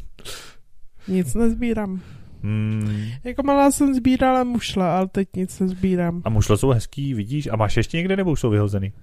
[1.08, 2.02] nic nezbírám.
[2.44, 3.12] Hmm.
[3.24, 6.22] Jako malá jsem sbírala mušla, ale teď nic nezbírám.
[6.26, 7.48] A mušle jsou hezký, vidíš?
[7.48, 8.94] A máš ještě někde nebo už jsou vyhozený?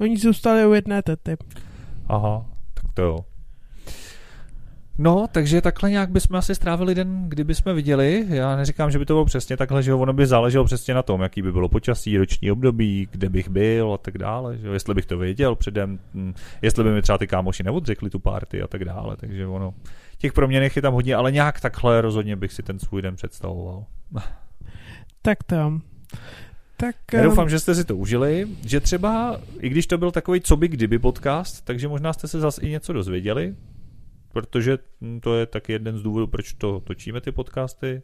[0.00, 1.36] Oni zůstali u jedné tety.
[2.08, 3.18] Aha, tak to jo.
[4.98, 8.24] No, takže takhle nějak bychom asi strávili den, kdyby jsme viděli.
[8.28, 11.20] Já neříkám, že by to bylo přesně takhle, že ono by záleželo přesně na tom,
[11.20, 14.58] jaký by bylo počasí, roční období, kde bych byl a tak dále.
[14.58, 14.68] Že?
[14.68, 18.62] Jestli bych to věděl předem, hm, jestli by mi třeba ty kámoši neodřekli tu party
[18.62, 19.16] a tak dále.
[19.16, 19.74] Takže ono,
[20.18, 23.84] těch proměných je tam hodně, ale nějak takhle rozhodně bych si ten svůj den představoval.
[25.22, 25.80] Tak to.
[26.76, 30.40] Tak, Já doufám, že jste si to užili, že třeba, i když to byl takový
[30.40, 33.54] co by kdyby podcast, takže možná jste se zase i něco dozvěděli,
[34.32, 34.78] protože
[35.20, 38.02] to je taky jeden z důvodů, proč to točíme ty podcasty.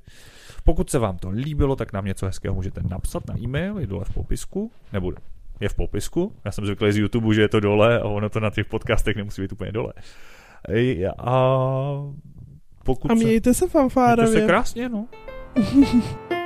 [0.64, 4.04] Pokud se vám to líbilo, tak nám něco hezkého můžete napsat na e-mail, je dole
[4.04, 5.12] v popisku, nebo
[5.60, 6.32] je v popisku.
[6.44, 9.16] Já jsem zvyklý z YouTube, že je to dole a ono to na těch podcastech
[9.16, 9.92] nemusí být úplně dole.
[11.18, 11.52] A
[12.84, 14.30] pokud a mějte se, se fanfárově.
[14.30, 15.06] Mějte se krásně, no.